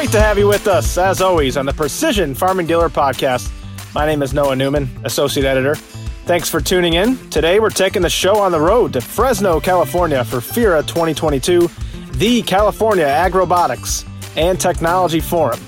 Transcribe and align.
Great 0.00 0.12
to 0.12 0.20
have 0.20 0.38
you 0.38 0.48
with 0.48 0.66
us, 0.66 0.96
as 0.96 1.20
always, 1.20 1.58
on 1.58 1.66
the 1.66 1.74
Precision 1.74 2.34
Farming 2.34 2.66
Dealer 2.66 2.88
Podcast. 2.88 3.52
My 3.94 4.06
name 4.06 4.22
is 4.22 4.32
Noah 4.32 4.56
Newman, 4.56 4.88
Associate 5.04 5.44
Editor. 5.44 5.74
Thanks 6.24 6.48
for 6.48 6.58
tuning 6.58 6.94
in. 6.94 7.18
Today, 7.28 7.60
we're 7.60 7.68
taking 7.68 8.00
the 8.00 8.08
show 8.08 8.38
on 8.38 8.50
the 8.50 8.58
road 8.58 8.94
to 8.94 9.02
Fresno, 9.02 9.60
California 9.60 10.24
for 10.24 10.40
FIRA 10.40 10.84
2022, 10.84 11.68
the 12.12 12.40
California 12.40 13.04
Agrobotics 13.04 14.08
and 14.38 14.58
Technology 14.58 15.20
Forum. 15.20 15.60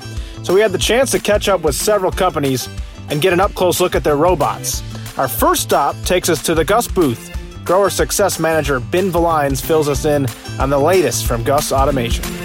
So, 0.43 0.55
we 0.55 0.63
had 0.63 0.73
the 0.73 0.79
chance 0.79 1.11
to 1.11 1.19
catch 1.19 1.51
up 1.51 1.61
with 1.61 1.75
several 1.75 2.11
companies 2.11 2.71
and 3.11 3.21
get 3.21 3.35
an 3.35 3.41
up 3.41 3.53
close 3.53 3.83
look 3.83 3.95
at 3.95 4.03
their 4.03 4.17
robots. 4.17 4.83
Our 5.19 5.29
first 5.29 5.61
stop 5.61 5.95
takes 6.05 6.31
us 6.31 6.43
to 6.45 6.55
the 6.55 6.65
GUSS 6.65 6.89
booth. 6.89 7.65
Grower 7.67 7.91
Success 7.91 8.39
Manager 8.39 8.81
Ben 8.81 9.11
Valines 9.11 9.61
fills 9.61 9.91
us 9.91 10.07
in 10.07 10.27
on 10.59 10.71
the 10.71 10.79
latest 10.79 11.27
from 11.27 11.45
GUSS 11.45 11.71
Automation. 11.71 12.42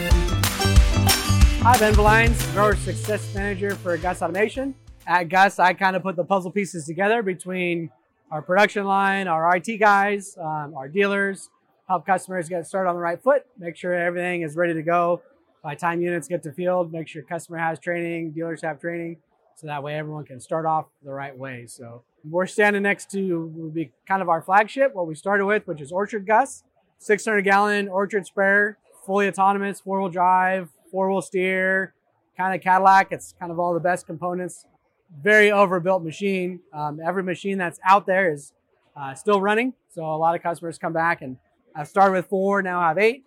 Hi, 1.67 1.77
Ben 1.77 1.93
Valines, 1.95 2.53
Grower 2.53 2.77
Success 2.77 3.35
Manager 3.35 3.75
for 3.75 3.97
GUSS 3.97 4.21
Automation. 4.21 4.73
At 5.05 5.27
GUSS, 5.27 5.59
I 5.59 5.73
kind 5.73 5.97
of 5.97 6.01
put 6.01 6.15
the 6.15 6.23
puzzle 6.23 6.49
pieces 6.49 6.85
together 6.85 7.21
between 7.21 7.89
our 8.31 8.41
production 8.41 8.85
line, 8.85 9.27
our 9.27 9.53
IT 9.53 9.77
guys, 9.77 10.37
um, 10.37 10.73
our 10.77 10.87
dealers, 10.87 11.49
help 11.89 12.05
customers 12.05 12.47
get 12.47 12.65
started 12.65 12.87
on 12.89 12.95
the 12.95 13.01
right 13.01 13.21
foot, 13.21 13.45
make 13.59 13.75
sure 13.75 13.93
everything 13.93 14.43
is 14.43 14.55
ready 14.55 14.75
to 14.75 14.81
go 14.81 15.21
by 15.61 15.75
time 15.75 15.99
units 15.99 16.29
get 16.29 16.41
to 16.43 16.53
field, 16.53 16.93
make 16.93 17.09
sure 17.09 17.21
customer 17.21 17.57
has 17.57 17.79
training, 17.79 18.31
dealers 18.31 18.61
have 18.61 18.79
training, 18.79 19.17
so 19.57 19.67
that 19.67 19.83
way 19.83 19.95
everyone 19.95 20.23
can 20.23 20.39
start 20.39 20.65
off 20.65 20.85
the 21.03 21.11
right 21.11 21.37
way. 21.37 21.65
So 21.67 22.01
we're 22.23 22.47
standing 22.47 22.83
next 22.83 23.11
to 23.11 23.51
will 23.53 23.71
be 23.71 23.91
kind 24.07 24.21
of 24.21 24.29
our 24.29 24.41
flagship, 24.41 24.95
what 24.95 25.05
we 25.05 25.15
started 25.15 25.45
with, 25.45 25.67
which 25.67 25.81
is 25.81 25.91
Orchard 25.91 26.25
GUSS, 26.25 26.63
600 26.99 27.41
gallon 27.41 27.89
orchard 27.89 28.25
sprayer, 28.25 28.77
fully 29.05 29.27
autonomous, 29.27 29.81
four 29.81 29.99
wheel 29.99 30.09
drive, 30.09 30.69
four 30.91 31.09
wheel 31.09 31.21
steer, 31.21 31.93
kind 32.35 32.55
of 32.55 32.61
Cadillac. 32.61 33.11
It's 33.11 33.33
kind 33.39 33.51
of 33.51 33.59
all 33.59 33.73
the 33.73 33.79
best 33.79 34.05
components 34.05 34.65
very 35.21 35.51
overbuilt 35.51 36.03
machine. 36.03 36.59
Um, 36.73 36.99
every 37.05 37.23
machine 37.23 37.57
that's 37.57 37.79
out 37.85 38.05
there 38.05 38.31
is 38.31 38.53
uh, 38.95 39.13
still 39.13 39.41
running. 39.41 39.73
So 39.89 40.03
a 40.03 40.17
lot 40.17 40.35
of 40.35 40.43
customers 40.43 40.77
come 40.77 40.93
back 40.93 41.21
and 41.21 41.37
I've 41.75 41.87
started 41.87 42.13
with 42.13 42.27
four, 42.27 42.61
now 42.61 42.79
I 42.79 42.89
have 42.89 42.97
eight. 42.97 43.23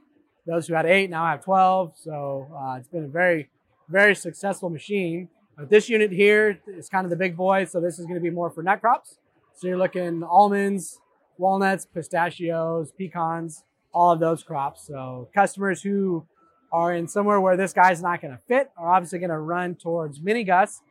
Those 0.47 0.67
who 0.67 0.75
had 0.75 0.87
eight 0.87 1.11
now 1.11 1.27
have 1.27 1.45
12. 1.45 1.95
So 1.97 2.49
uh, 2.55 2.77
it's 2.79 2.89
been 2.89 3.05
a 3.05 3.09
very, 3.09 3.51
very 3.89 4.15
successful 4.15 4.71
machine. 4.71 5.29
But 5.57 5.71
this 5.71 5.89
unit 5.89 6.11
here 6.11 6.59
is 6.67 6.89
kind 6.89 7.05
of 7.05 7.11
the 7.11 7.17
big 7.17 7.37
boy. 7.37 7.67
So 7.67 7.81
this 7.81 7.99
is 7.99 8.07
going 8.07 8.17
to 8.17 8.23
be 8.23 8.31
more 8.31 8.51
for 8.51 8.63
nut 8.63 8.81
crops. 8.81 9.19
So 9.55 9.69
you're 9.69 9.79
looking 9.79 10.23
almonds, 10.23 11.01
walnuts, 11.39 11.87
pistachios, 11.87 12.93
pecans, 12.93 13.65
all 13.93 14.11
of 14.11 14.21
those 14.21 14.43
crops. 14.43 14.87
So 14.87 15.29
customers 15.35 15.83
who 15.83 16.27
are 16.73 16.95
in 16.95 17.09
somewhere 17.09 17.41
where 17.41 17.57
this 17.57 17.73
guy's 17.73 18.03
not 18.03 18.21
going 18.21 18.33
to 18.33 18.41
fit 18.47 18.71
are 18.77 18.93
obviously 18.93 19.19
going 19.19 19.31
to 19.31 19.39
run 19.39 19.75
towards 19.75 20.21
Mini 20.21 20.45
GUSS 20.45 20.83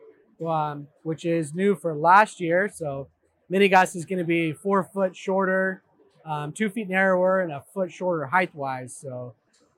um, 0.45 0.88
which 1.03 1.25
is 1.25 1.53
new 1.53 1.75
for 1.75 1.95
last 1.95 2.39
year. 2.39 2.69
So 2.73 3.08
Mini 3.49 3.67
GUSS 3.67 3.95
is 3.95 4.05
going 4.05 4.19
to 4.19 4.25
be 4.25 4.53
four 4.53 4.83
foot 4.83 5.16
shorter, 5.16 5.83
um, 6.25 6.52
two 6.52 6.69
feet 6.69 6.89
narrower, 6.89 7.41
and 7.41 7.52
a 7.52 7.63
foot 7.73 7.91
shorter 7.91 8.25
height 8.25 8.53
wise. 8.53 8.95
So 8.95 9.33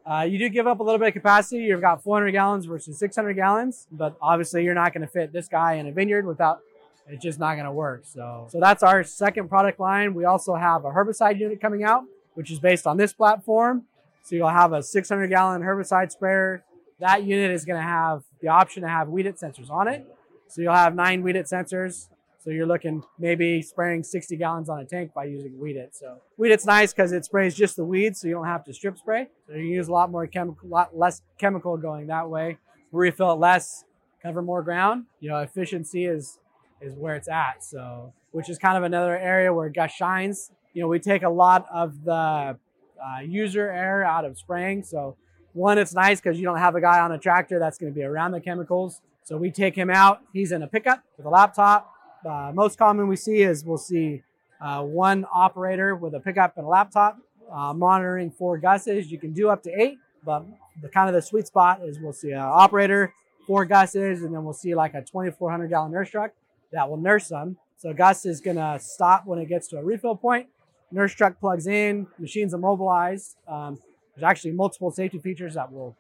uh, 0.06 0.22
you 0.22 0.38
do 0.38 0.50
give 0.50 0.68
up 0.68 0.80
a 0.80 0.84
little 0.84 1.00
bit 1.00 1.10
of 1.10 1.14
capacity. 1.14 1.64
You've 1.64 1.82
got 1.82 2.04
400 2.04 2.32
gallons 2.32 2.66
versus 2.66 2.98
600 3.00 3.34
gallons, 3.34 3.88
but 3.92 4.18
obviously 4.22 4.64
you're 4.64 4.76
not 4.76 4.94
going 4.94 5.02
to 5.02 5.08
fit 5.08 5.32
this 5.32 5.48
guy 5.48 5.74
in 5.74 5.88
a 5.88 5.92
vineyard 5.92 6.26
without. 6.26 6.60
It's 7.08 7.24
just 7.24 7.40
not 7.40 7.56
going 7.56 7.66
to 7.66 7.72
work. 7.72 8.04
So, 8.06 8.48
so 8.50 8.60
that's 8.60 8.84
our 8.84 9.04
second 9.04 9.50
product 9.50 9.80
line. 9.80 10.14
We 10.14 10.26
also 10.26 10.56
have 10.56 10.86
a 10.86 10.92
herbicide 10.92 11.40
unit 11.40 11.60
coming 11.60 11.84
out, 11.84 12.04
which 12.36 12.52
is 12.52 12.60
based 12.60 12.86
on 12.86 12.96
this 12.96 13.12
platform. 13.12 13.84
So 14.24 14.36
you'll 14.36 14.50
have 14.50 14.74
a 14.74 14.84
600 14.84 15.28
gallon 15.28 15.62
herbicide 15.62 16.12
sprayer. 16.12 16.64
That 17.00 17.24
unit 17.24 17.52
is 17.52 17.66
going 17.66 17.82
to 17.82 17.88
have 17.88 18.24
the 18.42 18.50
option 18.50 18.84
to 18.84 18.90
have 18.90 19.08
WEED-IT 19.10 19.38
sensors 19.38 19.70
on 19.70 19.88
it. 19.88 20.06
So 20.48 20.62
you'll 20.62 20.74
have 20.74 20.96
nine 20.96 21.24
WEED-IT 21.24 21.46
sensors. 21.46 22.10
So 22.44 22.50
you're 22.50 22.66
looking 22.66 23.04
maybe 23.20 23.62
spraying 23.62 24.04
60 24.04 24.36
gallons 24.36 24.68
on 24.68 24.80
a 24.80 24.86
tank 24.86 25.14
by 25.14 25.26
using 25.26 25.60
WEED-IT. 25.60 25.96
So 25.96 26.18
WEED-IT's 26.38 26.66
nice 26.66 26.94
because 26.94 27.12
it 27.12 27.26
sprays 27.26 27.56
just 27.56 27.76
the 27.76 27.86
weeds, 27.86 28.22
so 28.22 28.28
you 28.28 28.34
don't 28.34 28.46
have 28.46 28.64
to 28.66 28.74
strip 28.74 28.98
spray. 28.98 29.28
So 29.48 29.54
you 29.54 29.66
use 29.66 29.88
a 29.88 29.92
lot 29.92 30.12
more 30.12 30.26
chemical, 30.28 30.68
lot 30.68 30.98
less 30.98 31.22
chemical 31.38 31.78
going 31.78 32.08
that 32.08 32.30
way. 32.30 32.58
Refill 32.92 33.34
it 33.34 33.36
less, 33.36 33.86
cover 34.22 34.42
more 34.42 34.64
ground. 34.64 35.06
You 35.20 35.30
know, 35.30 35.38
efficiency 35.38 36.06
is 36.06 36.40
is 36.82 36.96
where 36.96 37.16
it's 37.16 37.30
at. 37.30 37.64
So 37.64 38.14
which 38.32 38.50
is 38.50 38.58
kind 38.58 38.78
of 38.78 38.84
another 38.84 39.18
area 39.18 39.54
where 39.54 39.70
GUSS 39.70 39.92
shines. 39.92 40.52
You 40.74 40.82
know, 40.82 40.88
we 40.88 41.00
take 41.00 41.24
a 41.24 41.30
lot 41.30 41.68
of 41.72 42.04
the 42.04 42.58
uh, 43.04 43.22
user 43.22 43.70
error 43.70 44.04
out 44.04 44.26
of 44.26 44.38
spraying. 44.38 44.84
So 44.84 45.16
one, 45.54 45.78
it's 45.78 45.94
nice 45.94 46.22
because 46.22 46.40
you 46.40 46.46
don't 46.46 46.60
have 46.60 46.76
a 46.76 46.82
guy 46.82 47.00
on 47.00 47.12
a 47.12 47.18
tractor 47.18 47.60
that's 47.60 47.78
going 47.78 47.92
to 47.92 47.98
be 47.98 48.04
around 48.04 48.32
the 48.32 48.42
chemicals. 48.42 49.02
So 49.24 49.38
we 49.38 49.52
take 49.52 49.76
him 49.76 49.90
out. 49.90 50.22
He's 50.34 50.52
in 50.52 50.64
a 50.64 50.68
pickup 50.68 51.04
with 51.18 51.26
a 51.26 51.30
laptop. 51.30 51.92
Uh, 52.26 52.52
most 52.54 52.78
common 52.78 53.08
we 53.08 53.16
see 53.16 53.42
is 53.42 53.66
we'll 53.66 53.78
see 53.78 54.24
uh, 54.62 54.84
one 54.84 55.26
operator 55.34 55.96
with 55.96 56.14
a 56.14 56.20
pickup 56.20 56.58
and 56.58 56.66
a 56.66 56.70
laptop 56.70 57.18
uh, 57.52 57.74
monitoring 57.74 58.32
four 58.32 58.60
gusses. 58.60 59.10
You 59.10 59.18
can 59.18 59.34
do 59.34 59.50
up 59.50 59.64
to 59.64 59.82
eight, 59.82 59.98
but 60.24 60.46
the 60.82 60.90
kind 60.90 61.10
of 61.10 61.16
the 61.16 61.22
sweet 61.22 61.48
spot 61.48 61.82
is 61.84 62.00
we'll 62.00 62.14
see 62.14 62.32
an 62.32 62.40
operator, 62.40 63.14
four 63.48 63.66
gusses, 63.66 64.24
and 64.24 64.34
then 64.34 64.44
we'll 64.44 64.54
see 64.54 64.76
like 64.76 64.94
a 64.94 65.02
2,400 65.02 65.68
gallon 65.68 65.92
nurse 65.92 66.10
truck 66.10 66.32
that 66.72 66.90
will 66.90 66.98
nurse 66.98 67.28
them. 67.28 67.58
So 67.78 67.94
GUSS 67.94 68.26
is 68.26 68.42
gonna 68.42 68.80
stop 68.80 69.26
when 69.26 69.40
it 69.40 69.50
gets 69.50 69.68
to 69.70 69.78
a 69.78 69.84
refill 69.84 70.16
point. 70.16 70.48
Nurse 70.92 71.14
truck 71.14 71.40
plugs 71.40 71.68
in, 71.68 72.08
machine's 72.20 72.54
immobilized. 72.54 73.38
Um, 73.48 73.80
there's 74.16 74.24
actually 74.24 74.52
multiple 74.52 74.92
safety 74.92 75.20
features 75.20 75.54
that 75.56 75.72
will 75.72 75.96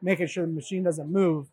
make 0.00 0.20
it 0.20 0.28
sure 0.28 0.46
the 0.46 0.52
machine 0.52 0.82
doesn't 0.82 1.10
move 1.10 1.48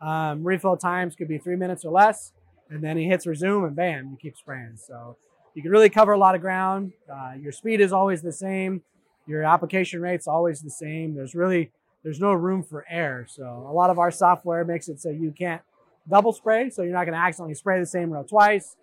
um, 0.00 0.42
refill 0.44 0.76
times 0.76 1.14
could 1.14 1.28
be 1.28 1.38
three 1.38 1.56
minutes 1.56 1.84
or 1.84 1.92
less, 1.92 2.32
and 2.70 2.82
then 2.82 2.96
he 2.96 3.04
hits 3.04 3.26
resume 3.26 3.64
and 3.64 3.76
bam, 3.76 4.10
you 4.10 4.18
keep 4.20 4.36
spraying. 4.36 4.76
So 4.76 5.16
you 5.54 5.62
can 5.62 5.70
really 5.70 5.90
cover 5.90 6.12
a 6.12 6.18
lot 6.18 6.34
of 6.34 6.40
ground. 6.40 6.92
Uh, 7.12 7.32
your 7.40 7.52
speed 7.52 7.80
is 7.80 7.92
always 7.92 8.22
the 8.22 8.32
same. 8.32 8.82
Your 9.26 9.44
application 9.44 10.00
rate's 10.00 10.26
always 10.26 10.60
the 10.60 10.70
same. 10.70 11.14
There's 11.14 11.34
really 11.34 11.70
there's 12.02 12.20
no 12.20 12.32
room 12.32 12.62
for 12.62 12.86
error. 12.88 13.26
So 13.28 13.44
a 13.68 13.72
lot 13.72 13.90
of 13.90 13.98
our 13.98 14.10
software 14.10 14.64
makes 14.64 14.88
it 14.88 15.00
so 15.00 15.10
you 15.10 15.32
can't 15.36 15.60
double 16.08 16.32
spray. 16.32 16.70
So 16.70 16.82
you're 16.82 16.94
not 16.94 17.04
going 17.04 17.16
to 17.16 17.22
accidentally 17.22 17.54
spray 17.54 17.78
the 17.78 17.86
same 17.86 18.10
row 18.10 18.22
twice, 18.22 18.76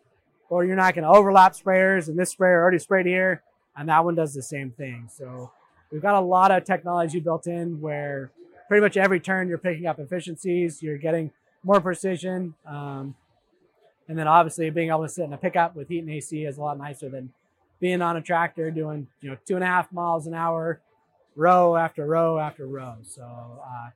or 0.50 0.66
you're 0.66 0.75
not 0.75 0.96
going 0.96 1.03
to 1.03 1.09
overlap 1.09 1.53
sprayers. 1.53 2.08
And 2.08 2.18
this 2.18 2.31
sprayer 2.31 2.62
already 2.62 2.80
sprayed 2.80 3.06
here, 3.06 3.44
and 3.75 3.90
that 3.90 4.03
one 4.03 4.16
does 4.16 4.34
the 4.34 4.41
same 4.41 4.72
thing. 4.72 5.09
So 5.13 5.52
we've 5.91 6.02
got 6.02 6.16
a 6.16 6.22
lot 6.22 6.52
of 6.52 6.63
technology 6.63 7.19
built 7.19 7.47
in 7.47 7.81
where 7.81 8.31
pretty 8.68 8.81
much 8.81 8.97
every 8.97 9.19
turn 9.19 9.47
you're 9.47 9.58
picking 9.58 9.85
up 9.85 10.00
efficiencies, 10.00 10.81
you're 10.81 10.97
getting 10.97 11.31
more 11.63 11.81
precision. 11.81 12.53
Um, 12.66 13.16
and 14.08 14.18
then 14.18 14.28
obviously 14.28 14.69
being 14.69 14.90
able 14.90 15.03
to 15.03 15.09
sit 15.09 15.25
in 15.25 15.34
a 15.34 15.38
pickup 15.38 15.75
with 15.75 15.90
heat 15.90 16.00
and 16.00 16.09
AC 16.09 16.44
is 16.44 16.58
a 16.58 16.62
lot 16.62 16.78
nicer 16.78 17.09
than 17.09 17.31
being 17.79 18.02
on 18.02 18.18
a 18.18 18.22
tractor 18.22 18.72
doing, 18.72 19.08
you 19.22 19.29
know, 19.29 19.38
two 19.46 19.56
and 19.56 19.64
a 19.64 19.68
half 19.68 19.91
miles 19.91 20.28
an 20.28 20.34
hour, 20.34 20.81
row 21.35 21.75
after 21.75 22.06
row 22.06 22.40
after 22.40 22.66
row. 22.66 22.96
So 23.03 23.24
uh, 23.24 23.90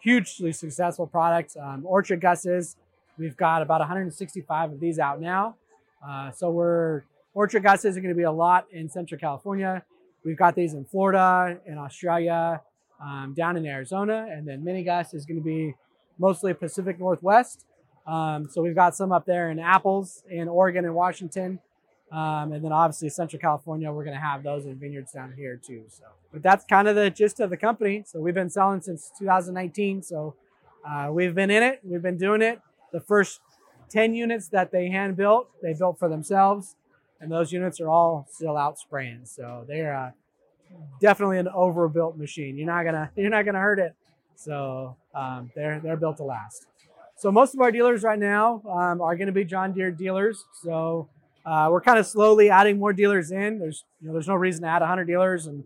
hugely 0.00 0.52
successful 0.52 1.06
product. 1.06 1.56
Um, 1.56 1.82
Orchard 1.84 2.20
Gusses, 2.20 2.76
we've 3.18 3.36
got 3.36 3.62
about 3.62 3.80
165 3.80 4.72
of 4.72 4.80
these 4.80 4.98
out 4.98 5.20
now. 5.20 5.56
Uh, 6.04 6.30
so 6.30 6.50
we're 6.50 7.02
Orchard 7.34 7.62
Gusses 7.62 7.96
are 7.96 8.00
going 8.00 8.14
to 8.14 8.14
be 8.14 8.22
a 8.22 8.32
lot 8.32 8.66
in 8.72 8.88
Central 8.88 9.20
California. 9.20 9.84
We've 10.24 10.38
got 10.38 10.54
these 10.54 10.72
in 10.72 10.86
Florida, 10.86 11.58
in 11.66 11.76
Australia, 11.76 12.62
um, 13.00 13.34
down 13.36 13.56
in 13.56 13.66
Arizona, 13.66 14.26
and 14.30 14.48
then 14.48 14.64
Mini 14.64 14.82
GUSS 14.82 15.12
is 15.12 15.26
going 15.26 15.38
to 15.38 15.44
be 15.44 15.74
mostly 16.18 16.54
Pacific 16.54 16.98
Northwest. 16.98 17.66
Um, 18.06 18.48
so 18.48 18.62
we've 18.62 18.74
got 18.74 18.96
some 18.96 19.12
up 19.12 19.26
there 19.26 19.50
in 19.50 19.58
Apples, 19.58 20.22
in 20.30 20.48
Oregon 20.48 20.84
and 20.84 20.94
Washington, 20.94 21.58
um, 22.10 22.52
and 22.52 22.64
then 22.64 22.72
obviously 22.72 23.08
Central 23.10 23.38
California. 23.40 23.92
We're 23.92 24.04
going 24.04 24.16
to 24.16 24.22
have 24.22 24.42
those 24.42 24.64
in 24.64 24.76
vineyards 24.76 25.12
down 25.12 25.34
here 25.36 25.56
too. 25.56 25.84
So, 25.88 26.04
but 26.32 26.42
that's 26.42 26.64
kind 26.64 26.88
of 26.88 26.96
the 26.96 27.10
gist 27.10 27.40
of 27.40 27.50
the 27.50 27.56
company. 27.56 28.04
So 28.06 28.20
we've 28.20 28.34
been 28.34 28.50
selling 28.50 28.80
since 28.80 29.12
2019. 29.18 30.02
So 30.02 30.34
uh, 30.88 31.08
we've 31.10 31.34
been 31.34 31.50
in 31.50 31.62
it. 31.62 31.80
We've 31.82 32.02
been 32.02 32.16
doing 32.16 32.42
it. 32.42 32.60
The 32.92 33.00
first 33.00 33.40
10 33.88 34.14
units 34.14 34.48
that 34.48 34.72
they 34.72 34.88
hand 34.88 35.16
built, 35.16 35.48
they 35.62 35.74
built 35.74 35.98
for 35.98 36.08
themselves, 36.08 36.76
and 37.20 37.30
those 37.30 37.52
units 37.52 37.80
are 37.80 37.88
all 37.88 38.26
still 38.30 38.56
out 38.56 38.78
spraying. 38.78 39.20
So 39.24 39.64
they're 39.66 39.94
uh, 39.94 40.10
definitely 41.00 41.38
an 41.38 41.48
overbuilt 41.48 42.16
machine. 42.16 42.56
You're 42.56 42.66
not 42.66 42.84
gonna 42.84 43.10
you're 43.16 43.30
not 43.30 43.44
gonna 43.44 43.60
hurt 43.60 43.78
it. 43.78 43.94
So 44.34 44.96
um, 45.14 45.50
they're 45.54 45.80
they're 45.80 45.96
built 45.96 46.18
to 46.18 46.24
last. 46.24 46.66
So 47.18 47.32
most 47.32 47.54
of 47.54 47.60
our 47.60 47.72
dealers 47.72 48.02
right 48.02 48.18
now 48.18 48.62
um, 48.68 49.00
are 49.00 49.16
going 49.16 49.28
to 49.28 49.32
be 49.32 49.44
John 49.44 49.72
Deere 49.72 49.90
dealers. 49.90 50.44
So 50.62 51.08
uh, 51.46 51.68
we're 51.70 51.80
kind 51.80 51.98
of 51.98 52.06
slowly 52.06 52.50
adding 52.50 52.78
more 52.78 52.92
dealers 52.92 53.30
in. 53.30 53.58
There's 53.58 53.84
you 54.00 54.08
know 54.08 54.12
there's 54.12 54.28
no 54.28 54.34
reason 54.34 54.62
to 54.62 54.68
add 54.68 54.80
100 54.80 55.04
dealers 55.04 55.46
and 55.46 55.64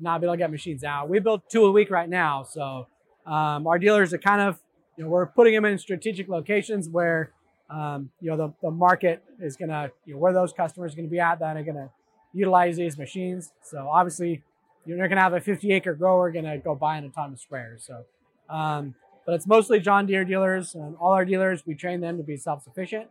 not 0.00 0.20
be 0.20 0.26
able 0.26 0.34
to 0.34 0.38
get 0.38 0.50
machines 0.50 0.82
out. 0.82 1.08
We 1.08 1.20
build 1.20 1.42
two 1.48 1.64
a 1.64 1.70
week 1.70 1.90
right 1.90 2.08
now. 2.08 2.42
So 2.42 2.88
um, 3.24 3.66
our 3.66 3.78
dealers 3.78 4.12
are 4.12 4.18
kind 4.18 4.40
of 4.40 4.58
you 4.96 5.04
know 5.04 5.10
we're 5.10 5.26
putting 5.26 5.54
them 5.54 5.64
in 5.64 5.78
strategic 5.78 6.28
locations 6.28 6.88
where 6.88 7.32
um, 7.70 8.10
you 8.20 8.30
know 8.30 8.36
the, 8.36 8.52
the 8.62 8.70
market 8.70 9.22
is 9.40 9.56
going 9.56 9.70
to 9.70 9.90
you 10.04 10.14
know 10.14 10.20
where 10.20 10.32
those 10.32 10.52
customers 10.52 10.92
are 10.92 10.96
going 10.96 11.08
to 11.08 11.12
be 11.12 11.20
at 11.20 11.38
that 11.40 11.56
are 11.56 11.62
going 11.62 11.76
to 11.76 11.90
utilize 12.32 12.76
these 12.76 12.98
machines. 12.98 13.52
So 13.62 13.88
obviously, 13.88 14.42
you're 14.84 14.98
not 14.98 15.08
going 15.08 15.16
to 15.16 15.22
have 15.22 15.32
a 15.32 15.40
50 15.40 15.72
acre 15.72 15.94
grower 15.94 16.30
going 16.30 16.44
to 16.44 16.58
go 16.58 16.74
buy 16.74 16.98
an 16.98 17.06
autonomous 17.06 17.42
sprayer. 17.42 17.76
So 17.78 18.04
um, 18.48 18.94
but 19.26 19.34
it's 19.34 19.46
mostly 19.46 19.80
John 19.80 20.06
Deere 20.06 20.24
dealers. 20.24 20.74
And 20.74 20.96
all 20.96 21.12
our 21.12 21.24
dealers, 21.24 21.66
we 21.66 21.74
train 21.74 22.00
them 22.00 22.16
to 22.16 22.22
be 22.22 22.36
self-sufficient. 22.36 23.08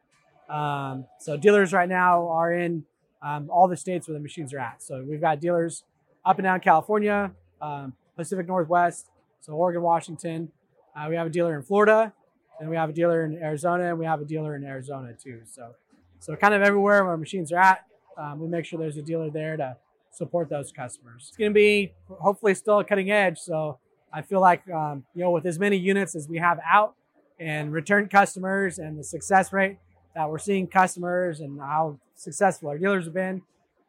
Um, 0.49 1.05
so 1.19 1.37
dealers 1.37 1.73
right 1.73 1.89
now 1.89 2.29
are 2.29 2.53
in 2.53 2.85
um, 3.21 3.49
all 3.49 3.67
the 3.67 3.77
states 3.77 4.07
where 4.07 4.13
the 4.13 4.21
machines 4.23 4.53
are 4.53 4.59
at. 4.59 4.81
So 4.81 5.03
we've 5.07 5.21
got 5.21 5.41
dealers 5.41 5.83
up 6.23 6.37
and 6.37 6.43
down 6.43 6.61
California, 6.61 7.31
um, 7.61 7.93
Pacific 8.15 8.47
Northwest, 8.47 9.09
so 9.41 9.53
Oregon, 9.53 9.81
Washington. 9.81 10.51
Uh, 10.95 11.07
we 11.09 11.15
have 11.15 11.27
a 11.27 11.29
dealer 11.29 11.55
in 11.55 11.63
Florida, 11.63 12.13
and 12.59 12.69
we 12.69 12.75
have 12.75 12.89
a 12.89 12.93
dealer 12.93 13.25
in 13.25 13.37
Arizona, 13.37 13.89
and 13.89 13.99
we 13.99 14.05
have 14.05 14.21
a 14.21 14.25
dealer 14.25 14.55
in 14.55 14.63
Arizona 14.63 15.13
too. 15.13 15.41
So, 15.45 15.71
so 16.19 16.35
kind 16.35 16.53
of 16.53 16.61
everywhere 16.61 17.03
where 17.03 17.17
machines 17.17 17.51
are 17.51 17.59
at, 17.59 17.85
um, 18.17 18.39
we 18.39 18.47
make 18.47 18.65
sure 18.65 18.79
there's 18.79 18.97
a 18.97 19.01
dealer 19.01 19.29
there 19.29 19.57
to 19.57 19.75
support 20.11 20.49
those 20.49 20.71
customers. 20.71 21.25
It's 21.27 21.37
going 21.37 21.51
to 21.51 21.53
be 21.53 21.93
hopefully 22.07 22.55
still 22.55 22.83
cutting 22.83 23.11
edge. 23.11 23.37
So 23.39 23.79
I 24.13 24.21
feel 24.21 24.39
like 24.39 24.67
um, 24.69 25.03
you 25.13 25.23
know 25.23 25.31
with 25.31 25.45
as 25.45 25.59
many 25.59 25.77
units 25.77 26.15
as 26.15 26.29
we 26.29 26.37
have 26.37 26.59
out 26.69 26.95
and 27.39 27.73
return 27.73 28.07
customers 28.07 28.79
and 28.79 28.97
the 28.97 29.03
success 29.03 29.51
rate 29.51 29.77
that 30.15 30.29
we're 30.29 30.39
seeing 30.39 30.67
customers 30.67 31.41
and 31.41 31.59
how 31.59 31.99
successful 32.15 32.69
our 32.69 32.77
dealers 32.77 33.03
have 33.03 33.13
been, 33.13 33.41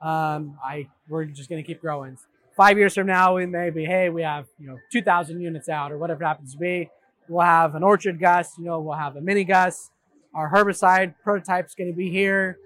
um, 0.02 0.58
I 0.64 0.88
we're 1.08 1.24
just 1.26 1.48
going 1.48 1.62
to 1.62 1.66
keep 1.66 1.80
growing. 1.80 2.18
Five 2.56 2.78
years 2.78 2.94
from 2.94 3.06
now, 3.06 3.36
we 3.36 3.46
may 3.46 3.70
be 3.70 3.84
hey 3.84 4.08
we 4.08 4.22
have 4.22 4.46
you 4.58 4.66
know 4.66 4.78
2,000 4.92 5.40
units 5.40 5.68
out 5.68 5.92
or 5.92 5.98
whatever 5.98 6.24
it 6.24 6.26
happens 6.26 6.52
to 6.52 6.58
be. 6.58 6.90
We'll 7.28 7.44
have 7.44 7.74
an 7.74 7.82
orchard 7.82 8.20
GUSS, 8.20 8.54
you 8.58 8.64
know, 8.64 8.80
we'll 8.80 8.96
have 8.96 9.16
a 9.16 9.20
mini 9.20 9.44
GUSS. 9.44 9.90
Our 10.34 10.50
herbicide 10.52 11.14
prototype's 11.24 11.74
going 11.74 11.90
to 11.90 11.96
be 11.96 12.10
here. 12.10 12.58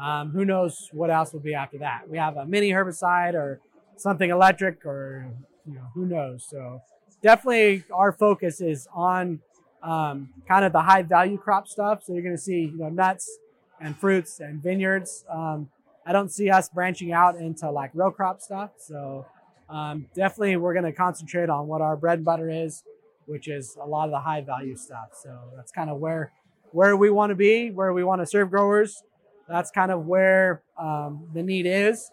Um, 0.00 0.30
who 0.30 0.44
knows 0.44 0.88
what 0.92 1.10
else 1.10 1.32
will 1.32 1.40
be 1.40 1.54
after 1.54 1.78
that? 1.78 2.08
We 2.08 2.18
have 2.18 2.36
a 2.36 2.46
mini 2.46 2.70
herbicide 2.70 3.34
or 3.34 3.60
something 3.96 4.30
electric, 4.30 4.84
or 4.84 5.26
you 5.66 5.74
know, 5.74 5.86
who 5.94 6.06
knows. 6.06 6.46
So 6.48 6.82
definitely, 7.22 7.84
our 7.92 8.12
focus 8.12 8.60
is 8.60 8.86
on 8.94 9.40
um, 9.82 10.30
kind 10.46 10.64
of 10.64 10.72
the 10.72 10.82
high 10.82 11.02
value 11.02 11.38
crop 11.38 11.66
stuff. 11.66 12.04
So 12.04 12.12
you're 12.12 12.22
going 12.22 12.36
to 12.36 12.40
see 12.40 12.70
you 12.72 12.78
know 12.78 12.88
nuts 12.88 13.38
and 13.80 13.96
fruits 13.98 14.40
and 14.40 14.62
vineyards. 14.62 15.24
Um, 15.30 15.70
I 16.04 16.12
don't 16.12 16.30
see 16.30 16.50
us 16.50 16.68
branching 16.68 17.12
out 17.12 17.36
into 17.36 17.70
like 17.70 17.90
row 17.94 18.10
crop 18.10 18.40
stuff. 18.40 18.70
So 18.78 19.26
um, 19.68 20.06
definitely, 20.14 20.56
we're 20.56 20.74
going 20.74 20.84
to 20.84 20.92
concentrate 20.92 21.48
on 21.48 21.66
what 21.66 21.80
our 21.80 21.96
bread 21.96 22.18
and 22.18 22.24
butter 22.24 22.50
is, 22.50 22.82
which 23.26 23.48
is 23.48 23.76
a 23.80 23.86
lot 23.86 24.06
of 24.06 24.10
the 24.10 24.20
high 24.20 24.40
value 24.40 24.76
stuff. 24.76 25.08
So 25.22 25.38
that's 25.54 25.72
kind 25.72 25.90
of 25.90 25.98
where 25.98 26.32
where 26.72 26.96
we 26.96 27.10
want 27.10 27.30
to 27.30 27.36
be, 27.36 27.70
where 27.70 27.92
we 27.92 28.04
want 28.04 28.20
to 28.20 28.26
serve 28.26 28.50
growers 28.50 29.02
that's 29.48 29.70
kind 29.70 29.90
of 29.90 30.06
where 30.06 30.62
um, 30.78 31.28
the 31.32 31.42
need 31.42 31.66
is. 31.66 32.10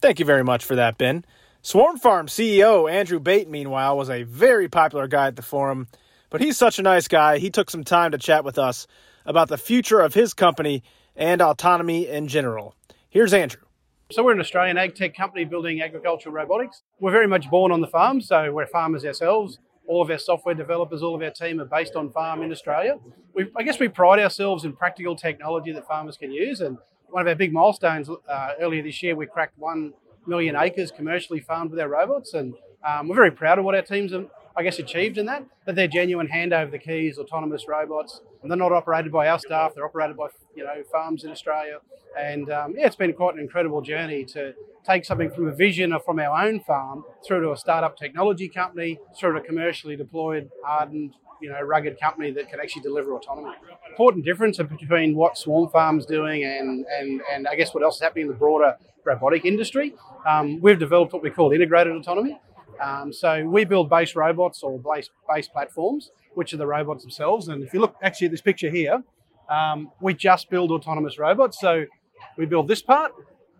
Thank 0.00 0.18
you 0.18 0.24
very 0.24 0.44
much 0.44 0.64
for 0.64 0.76
that, 0.76 0.98
Ben. 0.98 1.24
SwarmFarm 1.62 2.26
CEO 2.26 2.90
Andrew 2.90 3.20
Bate, 3.20 3.48
meanwhile, 3.48 3.96
was 3.96 4.08
a 4.08 4.22
very 4.22 4.68
popular 4.68 5.06
guy 5.06 5.26
at 5.26 5.36
the 5.36 5.42
forum, 5.42 5.88
but 6.30 6.40
he's 6.40 6.56
such 6.56 6.78
a 6.78 6.82
nice 6.82 7.06
guy. 7.06 7.38
He 7.38 7.50
took 7.50 7.68
some 7.68 7.84
time 7.84 8.12
to 8.12 8.18
chat 8.18 8.44
with 8.44 8.58
us 8.58 8.86
about 9.26 9.48
the 9.48 9.58
future 9.58 10.00
of 10.00 10.14
his 10.14 10.32
company 10.32 10.82
and 11.14 11.42
autonomy 11.42 12.08
in 12.08 12.28
general. 12.28 12.74
Here's 13.10 13.34
Andrew. 13.34 13.60
So, 14.10 14.24
we're 14.24 14.32
an 14.32 14.40
Australian 14.40 14.78
ag 14.78 14.94
tech 14.94 15.14
company 15.14 15.44
building 15.44 15.82
agricultural 15.82 16.34
robotics. 16.34 16.82
We're 16.98 17.12
very 17.12 17.28
much 17.28 17.48
born 17.50 17.70
on 17.70 17.80
the 17.80 17.86
farm, 17.86 18.20
so 18.20 18.50
we're 18.52 18.66
farmers 18.66 19.04
ourselves 19.04 19.58
all 19.86 20.02
of 20.02 20.10
our 20.10 20.18
software 20.18 20.54
developers, 20.54 21.02
all 21.02 21.14
of 21.14 21.22
our 21.22 21.30
team 21.30 21.60
are 21.60 21.64
based 21.64 21.96
on 21.96 22.10
farm 22.10 22.42
in 22.42 22.52
Australia. 22.52 22.98
We, 23.34 23.50
I 23.56 23.62
guess 23.62 23.78
we 23.78 23.88
pride 23.88 24.20
ourselves 24.20 24.64
in 24.64 24.72
practical 24.74 25.16
technology 25.16 25.72
that 25.72 25.86
farmers 25.86 26.16
can 26.16 26.30
use. 26.30 26.60
And 26.60 26.78
one 27.08 27.22
of 27.22 27.28
our 27.28 27.34
big 27.34 27.52
milestones 27.52 28.08
uh, 28.08 28.50
earlier 28.60 28.82
this 28.82 29.02
year, 29.02 29.16
we 29.16 29.26
cracked 29.26 29.58
1 29.58 29.92
million 30.26 30.54
acres 30.56 30.90
commercially 30.90 31.40
farmed 31.40 31.70
with 31.70 31.80
our 31.80 31.88
robots. 31.88 32.34
And 32.34 32.54
um, 32.86 33.08
we're 33.08 33.16
very 33.16 33.32
proud 33.32 33.58
of 33.58 33.64
what 33.64 33.74
our 33.74 33.82
teams 33.82 34.12
have, 34.12 34.28
I 34.56 34.62
guess, 34.62 34.78
achieved 34.78 35.18
in 35.18 35.26
that. 35.26 35.44
That 35.66 35.74
they're 35.74 35.88
genuine 35.88 36.28
hand 36.28 36.52
over 36.52 36.70
the 36.70 36.78
keys, 36.78 37.18
autonomous 37.18 37.66
robots. 37.66 38.20
And 38.42 38.50
they're 38.50 38.58
not 38.58 38.72
operated 38.72 39.10
by 39.12 39.28
our 39.28 39.38
staff, 39.38 39.74
they're 39.74 39.84
operated 39.84 40.16
by 40.16 40.28
you 40.54 40.64
know 40.64 40.82
farms 40.90 41.24
in 41.24 41.30
Australia. 41.30 41.78
And 42.18 42.50
um, 42.50 42.74
yeah, 42.76 42.86
it's 42.86 42.96
been 42.96 43.12
quite 43.12 43.34
an 43.34 43.40
incredible 43.40 43.80
journey 43.80 44.24
to 44.26 44.54
take 44.84 45.04
something 45.04 45.30
from 45.30 45.48
a 45.48 45.54
vision 45.54 45.92
of 45.92 46.04
from 46.04 46.18
our 46.18 46.46
own 46.46 46.60
farm 46.60 47.04
through 47.26 47.42
to 47.42 47.52
a 47.52 47.56
startup 47.56 47.96
technology 47.96 48.48
company, 48.48 48.98
through 49.18 49.32
to 49.32 49.38
a 49.38 49.42
commercially 49.42 49.96
deployed, 49.96 50.50
hardened, 50.64 51.14
you 51.40 51.50
know, 51.50 51.60
rugged 51.60 51.98
company 52.00 52.30
that 52.32 52.48
can 52.48 52.60
actually 52.60 52.82
deliver 52.82 53.14
autonomy. 53.14 53.54
Important 53.88 54.24
difference 54.24 54.58
between 54.58 55.14
what 55.14 55.36
SwarmFarm's 55.36 56.06
doing 56.06 56.44
and, 56.44 56.84
and, 56.86 57.20
and 57.32 57.48
I 57.48 57.54
guess 57.54 57.74
what 57.74 57.82
else 57.82 57.96
is 57.96 58.02
happening 58.02 58.26
in 58.26 58.32
the 58.32 58.38
broader 58.38 58.76
robotic 59.04 59.44
industry. 59.44 59.94
Um, 60.28 60.60
we've 60.60 60.78
developed 60.78 61.12
what 61.12 61.22
we 61.22 61.30
call 61.30 61.52
integrated 61.52 61.94
autonomy. 61.94 62.38
Um, 62.80 63.12
so 63.12 63.44
we 63.46 63.64
build 63.64 63.90
base 63.90 64.14
robots 64.14 64.62
or 64.62 64.78
base, 64.78 65.10
base 65.28 65.48
platforms, 65.48 66.10
which 66.34 66.54
are 66.54 66.56
the 66.56 66.66
robots 66.66 67.02
themselves. 67.02 67.48
And 67.48 67.62
if 67.62 67.74
you 67.74 67.80
look 67.80 67.94
actually 68.02 68.26
at 68.26 68.30
this 68.30 68.40
picture 68.40 68.70
here, 68.70 69.02
um, 69.50 69.90
we 70.00 70.14
just 70.14 70.48
build 70.48 70.70
autonomous 70.70 71.18
robots. 71.18 71.60
So 71.60 71.84
we 72.38 72.46
build 72.46 72.68
this 72.68 72.80
part, 72.80 73.12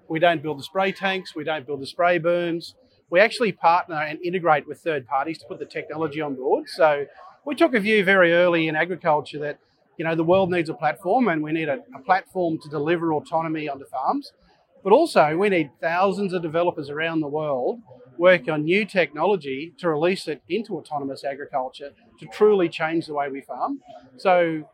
we 0.09 0.19
don't 0.19 0.43
build 0.43 0.59
the 0.59 0.63
spray 0.63 0.93
tanks, 0.93 1.35
we 1.35 1.45
don't 1.45 1.67
build 1.67 1.81
the 1.81 1.87
spray 1.87 2.19
booms. 2.19 2.75
We 3.11 3.19
actually 3.19 3.53
partner 3.53 3.97
and 3.97 4.21
integrate 4.25 4.69
with 4.69 4.79
third 4.81 5.07
parties 5.07 5.39
to 5.39 5.47
put 5.47 5.59
the 5.59 5.67
technology 5.67 6.21
on 6.21 6.37
board. 6.37 6.69
So 6.69 7.07
we 7.45 7.57
took 7.57 7.75
a 7.75 7.81
view 7.81 8.05
very 8.05 8.33
early 8.33 8.69
in 8.69 8.77
agriculture 8.77 9.41
that 9.41 9.59
you 9.99 10.05
know 10.05 10.15
the 10.15 10.25
world 10.25 10.51
needs 10.51 10.71
a 10.71 10.75
platform 10.75 11.29
and 11.29 11.43
we 11.43 11.53
need 11.53 11.69
a, 11.69 11.79
a 11.95 12.01
platform 12.05 12.59
to 12.63 12.69
deliver 12.69 13.13
autonomy 13.13 13.69
onto 13.69 13.87
farms. 13.87 14.33
But 14.85 14.93
also 14.93 15.37
we 15.37 15.49
need 15.49 15.71
thousands 15.81 16.33
of 16.33 16.41
developers 16.41 16.89
around 16.89 17.21
the 17.21 17.29
world 17.29 17.81
working 18.17 18.51
on 18.51 18.65
new 18.65 18.85
technology 18.85 19.73
to 19.79 19.89
release 19.89 20.29
it 20.29 20.43
into 20.49 20.77
autonomous 20.77 21.25
agriculture 21.25 21.91
to 22.19 22.27
truly 22.27 22.69
change 22.69 23.07
the 23.07 23.15
way 23.15 23.29
we 23.29 23.41
farm. 23.41 23.81
So 24.19 24.69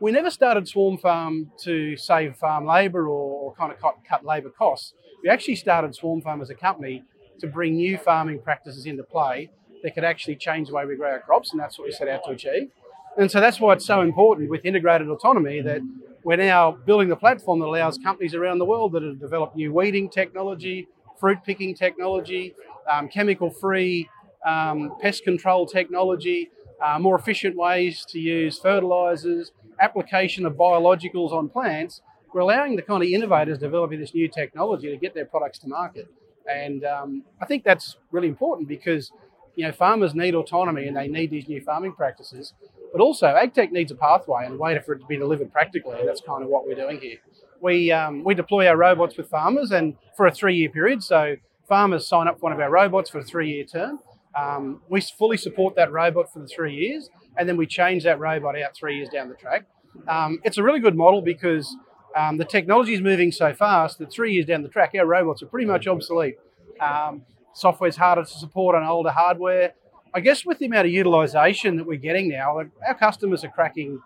we 0.00 0.12
never 0.12 0.30
started 0.30 0.64
SwarmFarm 0.64 1.48
to 1.62 1.96
save 1.96 2.36
farm 2.36 2.66
labour 2.66 3.08
or, 3.08 3.40
or, 3.40 3.54
kind 3.54 3.72
of 3.72 3.80
cut, 3.80 3.96
cut 4.08 4.24
labour 4.24 4.50
costs. 4.50 4.94
We 5.22 5.28
actually 5.28 5.56
started 5.56 5.92
SwarmFarm 5.92 6.40
as 6.40 6.50
a 6.50 6.54
company 6.54 7.02
to 7.40 7.46
bring 7.46 7.74
new 7.74 7.98
farming 7.98 8.40
practices 8.40 8.86
into 8.86 9.02
play 9.02 9.50
that 9.82 9.94
could 9.94 10.04
actually 10.04 10.36
change 10.36 10.68
the 10.68 10.74
way 10.74 10.84
we 10.84 10.96
grow 10.96 11.10
our 11.10 11.20
crops, 11.20 11.52
and 11.52 11.60
that's 11.60 11.78
what 11.78 11.86
we 11.86 11.92
set 11.92 12.08
out 12.08 12.24
to 12.24 12.30
achieve. 12.30 12.70
And 13.16 13.30
so 13.30 13.40
that's 13.40 13.60
why 13.60 13.72
it's 13.72 13.86
so 13.86 14.00
important 14.00 14.50
with 14.50 14.64
integrated 14.64 15.08
autonomy 15.08 15.60
that 15.62 15.80
we're 16.22 16.36
now 16.36 16.72
building 16.72 17.08
the 17.08 17.16
platform 17.16 17.60
that 17.60 17.66
allows 17.66 17.98
companies 17.98 18.34
around 18.34 18.58
the 18.58 18.64
world 18.64 18.92
that 18.92 19.02
have 19.02 19.18
developed 19.18 19.56
new 19.56 19.72
weeding 19.72 20.08
technology, 20.08 20.86
fruit 21.18 21.38
picking 21.44 21.74
technology, 21.74 22.54
um, 22.90 23.08
chemical 23.08 23.50
free 23.50 24.08
um, 24.46 24.92
pest 25.00 25.24
control 25.24 25.66
technology, 25.66 26.50
uh, 26.84 26.98
more 26.98 27.18
efficient 27.18 27.56
ways 27.56 28.04
to 28.08 28.20
use 28.20 28.58
fertilizers, 28.58 29.52
application 29.80 30.46
of 30.46 30.54
biologicals 30.54 31.32
on 31.32 31.48
plants, 31.48 32.02
we're 32.32 32.40
allowing 32.40 32.76
the 32.76 32.82
kind 32.82 33.02
of 33.02 33.08
innovators 33.08 33.58
developing 33.58 34.00
this 34.00 34.14
new 34.14 34.28
technology 34.28 34.90
to 34.90 34.96
get 34.96 35.14
their 35.14 35.24
products 35.24 35.58
to 35.60 35.68
market. 35.68 36.08
And 36.48 36.84
um, 36.84 37.24
I 37.40 37.46
think 37.46 37.64
that's 37.64 37.96
really 38.10 38.28
important 38.28 38.68
because 38.68 39.12
you 39.56 39.64
know 39.64 39.72
farmers 39.72 40.14
need 40.14 40.34
autonomy 40.34 40.86
and 40.86 40.96
they 40.96 41.08
need 41.08 41.30
these 41.30 41.48
new 41.48 41.60
farming 41.60 41.92
practices. 41.92 42.54
But 42.92 43.02
also, 43.02 43.26
AgTech 43.26 43.70
needs 43.70 43.90
a 43.92 43.94
pathway 43.94 44.46
and 44.46 44.54
a 44.54 44.56
way 44.56 44.78
for 44.80 44.94
it 44.94 45.00
to 45.00 45.06
be 45.06 45.18
delivered 45.18 45.52
practically, 45.52 45.98
and 45.98 46.08
that's 46.08 46.22
kind 46.22 46.42
of 46.42 46.48
what 46.48 46.66
we're 46.66 46.74
doing 46.74 47.00
here. 47.00 47.18
We 47.60 47.92
um, 47.92 48.24
we 48.24 48.34
deploy 48.34 48.66
our 48.68 48.76
robots 48.76 49.16
with 49.16 49.28
farmers 49.28 49.72
and 49.72 49.96
for 50.16 50.26
a 50.26 50.32
three-year 50.32 50.70
period. 50.70 51.02
So 51.02 51.36
farmers 51.68 52.06
sign 52.06 52.28
up 52.28 52.36
for 52.36 52.44
one 52.44 52.52
of 52.52 52.60
our 52.60 52.70
robots 52.70 53.10
for 53.10 53.18
a 53.18 53.24
three-year 53.24 53.64
term. 53.64 54.00
Um, 54.38 54.82
we 54.88 55.00
fully 55.00 55.36
support 55.36 55.74
that 55.76 55.90
robot 55.90 56.32
for 56.32 56.38
the 56.38 56.46
three 56.46 56.74
years, 56.74 57.10
and 57.36 57.48
then 57.48 57.56
we 57.56 57.66
change 57.66 58.04
that 58.04 58.18
robot 58.20 58.60
out 58.60 58.76
three 58.76 58.96
years 58.96 59.08
down 59.08 59.28
the 59.28 59.34
track. 59.34 59.66
Um, 60.06 60.38
it's 60.44 60.58
a 60.58 60.62
really 60.62 60.80
good 60.80 60.96
model 60.96 61.22
because 61.22 61.74
um, 62.16 62.36
the 62.36 62.44
technology 62.44 62.94
is 62.94 63.00
moving 63.00 63.32
so 63.32 63.52
fast 63.52 63.98
that 63.98 64.12
three 64.12 64.32
years 64.34 64.46
down 64.46 64.62
the 64.62 64.68
track, 64.68 64.92
our 64.98 65.06
robots 65.06 65.42
are 65.42 65.46
pretty 65.46 65.66
much 65.66 65.86
obsolete. 65.86 66.36
Um, 66.80 67.22
software's 67.52 67.96
harder 67.96 68.22
to 68.22 68.30
support 68.30 68.76
on 68.76 68.84
older 68.84 69.10
hardware. 69.10 69.74
I 70.14 70.20
guess 70.20 70.44
with 70.44 70.58
the 70.58 70.66
amount 70.66 70.86
of 70.86 70.92
utilization 70.92 71.76
that 71.76 71.86
we're 71.86 71.98
getting 71.98 72.28
now, 72.28 72.60
our 72.86 72.94
customers 72.94 73.44
are 73.44 73.50
cracking, 73.50 74.00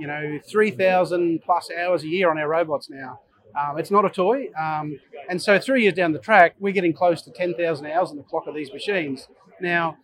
you 0.00 0.06
know, 0.06 0.38
3,000 0.46 1.40
plus 1.42 1.70
hours 1.70 2.02
a 2.02 2.08
year 2.08 2.30
on 2.30 2.38
our 2.38 2.48
robots 2.48 2.90
now. 2.90 3.20
Um, 3.56 3.78
it's 3.78 3.90
not 3.90 4.04
a 4.04 4.10
toy. 4.10 4.48
Um, 4.60 4.98
and 5.28 5.40
so 5.40 5.58
three 5.58 5.82
years 5.82 5.94
down 5.94 6.12
the 6.12 6.18
track, 6.18 6.54
we're 6.58 6.72
getting 6.72 6.92
close 6.92 7.22
to 7.22 7.30
10,000 7.30 7.86
hours 7.86 8.10
on 8.10 8.16
the 8.16 8.22
clock 8.22 8.46
of 8.46 8.54
these 8.54 8.72
machines. 8.72 9.28
Now, 9.60 9.96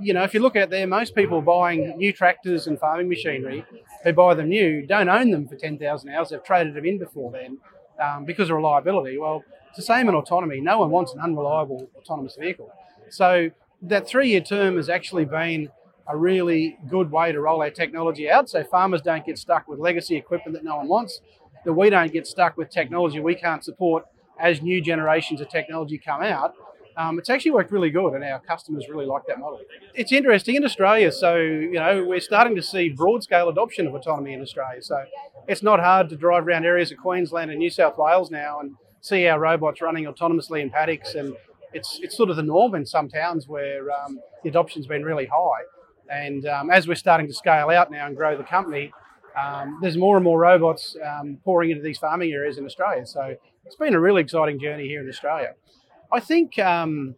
you 0.00 0.12
know, 0.12 0.22
if 0.22 0.34
you 0.34 0.40
look 0.40 0.56
out 0.56 0.70
there, 0.70 0.86
most 0.86 1.14
people 1.14 1.40
buying 1.40 1.96
new 1.96 2.12
tractors 2.12 2.66
and 2.66 2.78
farming 2.78 3.08
machinery 3.08 3.64
who 4.04 4.12
buy 4.12 4.34
them 4.34 4.48
new 4.48 4.86
don't 4.86 5.08
own 5.08 5.30
them 5.30 5.48
for 5.48 5.56
10,000 5.56 6.10
hours. 6.10 6.28
They've 6.30 6.42
traded 6.42 6.74
them 6.74 6.84
in 6.84 6.98
before 6.98 7.32
then 7.32 7.58
um, 8.02 8.24
because 8.24 8.50
of 8.50 8.56
reliability. 8.56 9.16
Well, 9.18 9.44
it's 9.68 9.76
the 9.76 9.82
same 9.82 10.08
in 10.08 10.14
autonomy. 10.14 10.60
No 10.60 10.80
one 10.80 10.90
wants 10.90 11.14
an 11.14 11.20
unreliable 11.20 11.90
autonomous 11.96 12.36
vehicle. 12.38 12.70
So 13.10 13.50
that 13.82 14.06
three-year 14.06 14.40
term 14.40 14.76
has 14.76 14.88
actually 14.88 15.24
been 15.24 15.70
a 16.08 16.16
really 16.16 16.78
good 16.88 17.10
way 17.10 17.32
to 17.32 17.40
roll 17.40 17.62
our 17.62 17.70
technology 17.70 18.30
out 18.30 18.48
so 18.48 18.64
farmers 18.64 19.02
don't 19.02 19.26
get 19.26 19.38
stuck 19.38 19.68
with 19.68 19.78
legacy 19.78 20.16
equipment 20.16 20.54
that 20.54 20.64
no 20.64 20.76
one 20.76 20.88
wants, 20.88 21.20
that 21.64 21.72
we 21.72 21.90
don't 21.90 22.12
get 22.12 22.26
stuck 22.26 22.56
with 22.56 22.70
technology 22.70 23.20
we 23.20 23.34
can't 23.34 23.64
support 23.64 24.04
as 24.40 24.62
new 24.62 24.80
generations 24.80 25.40
of 25.40 25.48
technology 25.48 25.98
come 25.98 26.22
out 26.22 26.54
Um, 26.98 27.16
it's 27.20 27.30
actually 27.30 27.52
worked 27.52 27.70
really 27.70 27.90
good, 27.90 28.14
and 28.14 28.24
our 28.24 28.40
customers 28.40 28.88
really 28.88 29.06
like 29.06 29.22
that 29.28 29.38
model. 29.38 29.60
It's 29.94 30.10
interesting 30.10 30.56
in 30.56 30.64
Australia, 30.64 31.12
so 31.12 31.36
you 31.36 31.78
know 31.82 32.04
we're 32.04 32.26
starting 32.32 32.56
to 32.56 32.62
see 32.62 32.88
broad 32.88 33.22
scale 33.22 33.48
adoption 33.48 33.86
of 33.86 33.94
autonomy 33.94 34.32
in 34.32 34.40
Australia. 34.42 34.82
So 34.82 35.04
it's 35.46 35.62
not 35.62 35.78
hard 35.78 36.08
to 36.08 36.16
drive 36.16 36.44
around 36.48 36.64
areas 36.66 36.90
of 36.90 36.98
Queensland 36.98 37.50
and 37.52 37.58
New 37.60 37.70
South 37.70 37.96
Wales 37.98 38.32
now 38.32 38.58
and 38.60 38.74
see 39.00 39.28
our 39.28 39.38
robots 39.38 39.80
running 39.80 40.06
autonomously 40.06 40.60
in 40.60 40.70
paddocks, 40.70 41.14
and 41.14 41.36
it's 41.72 42.00
it's 42.02 42.16
sort 42.16 42.30
of 42.30 42.36
the 42.36 42.42
norm 42.42 42.74
in 42.74 42.84
some 42.84 43.08
towns 43.08 43.46
where 43.46 43.82
um, 43.92 44.18
the 44.42 44.48
adoption's 44.48 44.88
been 44.88 45.04
really 45.04 45.26
high. 45.26 45.62
And 46.10 46.46
um, 46.46 46.68
as 46.68 46.88
we're 46.88 47.02
starting 47.06 47.28
to 47.28 47.34
scale 47.42 47.68
out 47.70 47.92
now 47.92 48.06
and 48.08 48.16
grow 48.16 48.36
the 48.36 48.48
company, 48.56 48.90
um, 49.36 49.78
there's 49.80 49.96
more 49.96 50.16
and 50.16 50.24
more 50.24 50.38
robots 50.38 50.96
um, 51.06 51.38
pouring 51.44 51.70
into 51.70 51.82
these 51.82 51.98
farming 51.98 52.32
areas 52.32 52.58
in 52.58 52.64
Australia. 52.64 53.06
So 53.06 53.36
it's 53.64 53.76
been 53.76 53.94
a 53.94 54.00
really 54.00 54.22
exciting 54.22 54.58
journey 54.60 54.86
here 54.86 55.02
in 55.02 55.08
Australia. 55.08 55.54
I 56.12 56.20
think 56.20 56.58
um, 56.58 57.14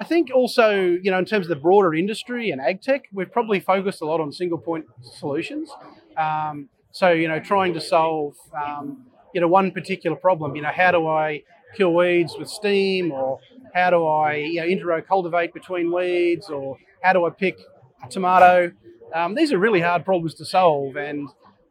I 0.00 0.04
think 0.04 0.30
also 0.34 0.72
you 0.74 1.10
know 1.10 1.18
in 1.18 1.24
terms 1.24 1.46
of 1.46 1.50
the 1.50 1.56
broader 1.56 1.94
industry 1.94 2.50
and 2.50 2.60
ag 2.60 2.82
tech, 2.82 3.04
we've 3.12 3.30
probably 3.30 3.60
focused 3.60 4.02
a 4.02 4.06
lot 4.06 4.20
on 4.20 4.32
single 4.32 4.58
point 4.58 4.86
solutions. 5.02 5.70
Um, 6.16 6.68
so 6.90 7.10
you 7.10 7.28
know 7.28 7.38
trying 7.40 7.74
to 7.74 7.80
solve 7.80 8.34
um, 8.56 9.06
you 9.34 9.40
know 9.40 9.48
one 9.48 9.70
particular 9.70 10.16
problem. 10.16 10.56
You 10.56 10.62
know 10.62 10.72
how 10.74 10.90
do 10.90 11.06
I 11.06 11.42
kill 11.76 11.94
weeds 11.94 12.34
with 12.38 12.48
steam, 12.48 13.12
or 13.12 13.38
how 13.74 13.90
do 13.90 14.06
I 14.06 14.34
you 14.34 14.60
know 14.60 14.66
interrow 14.66 15.00
cultivate 15.00 15.54
between 15.54 15.92
weeds, 15.92 16.48
or 16.48 16.76
how 17.02 17.12
do 17.12 17.24
I 17.24 17.30
pick 17.30 17.58
a 18.04 18.08
tomato? 18.08 18.72
Um, 19.14 19.34
these 19.34 19.52
are 19.52 19.58
really 19.58 19.80
hard 19.80 20.04
problems 20.04 20.34
to 20.34 20.44
solve 20.44 20.96
and, 20.96 21.28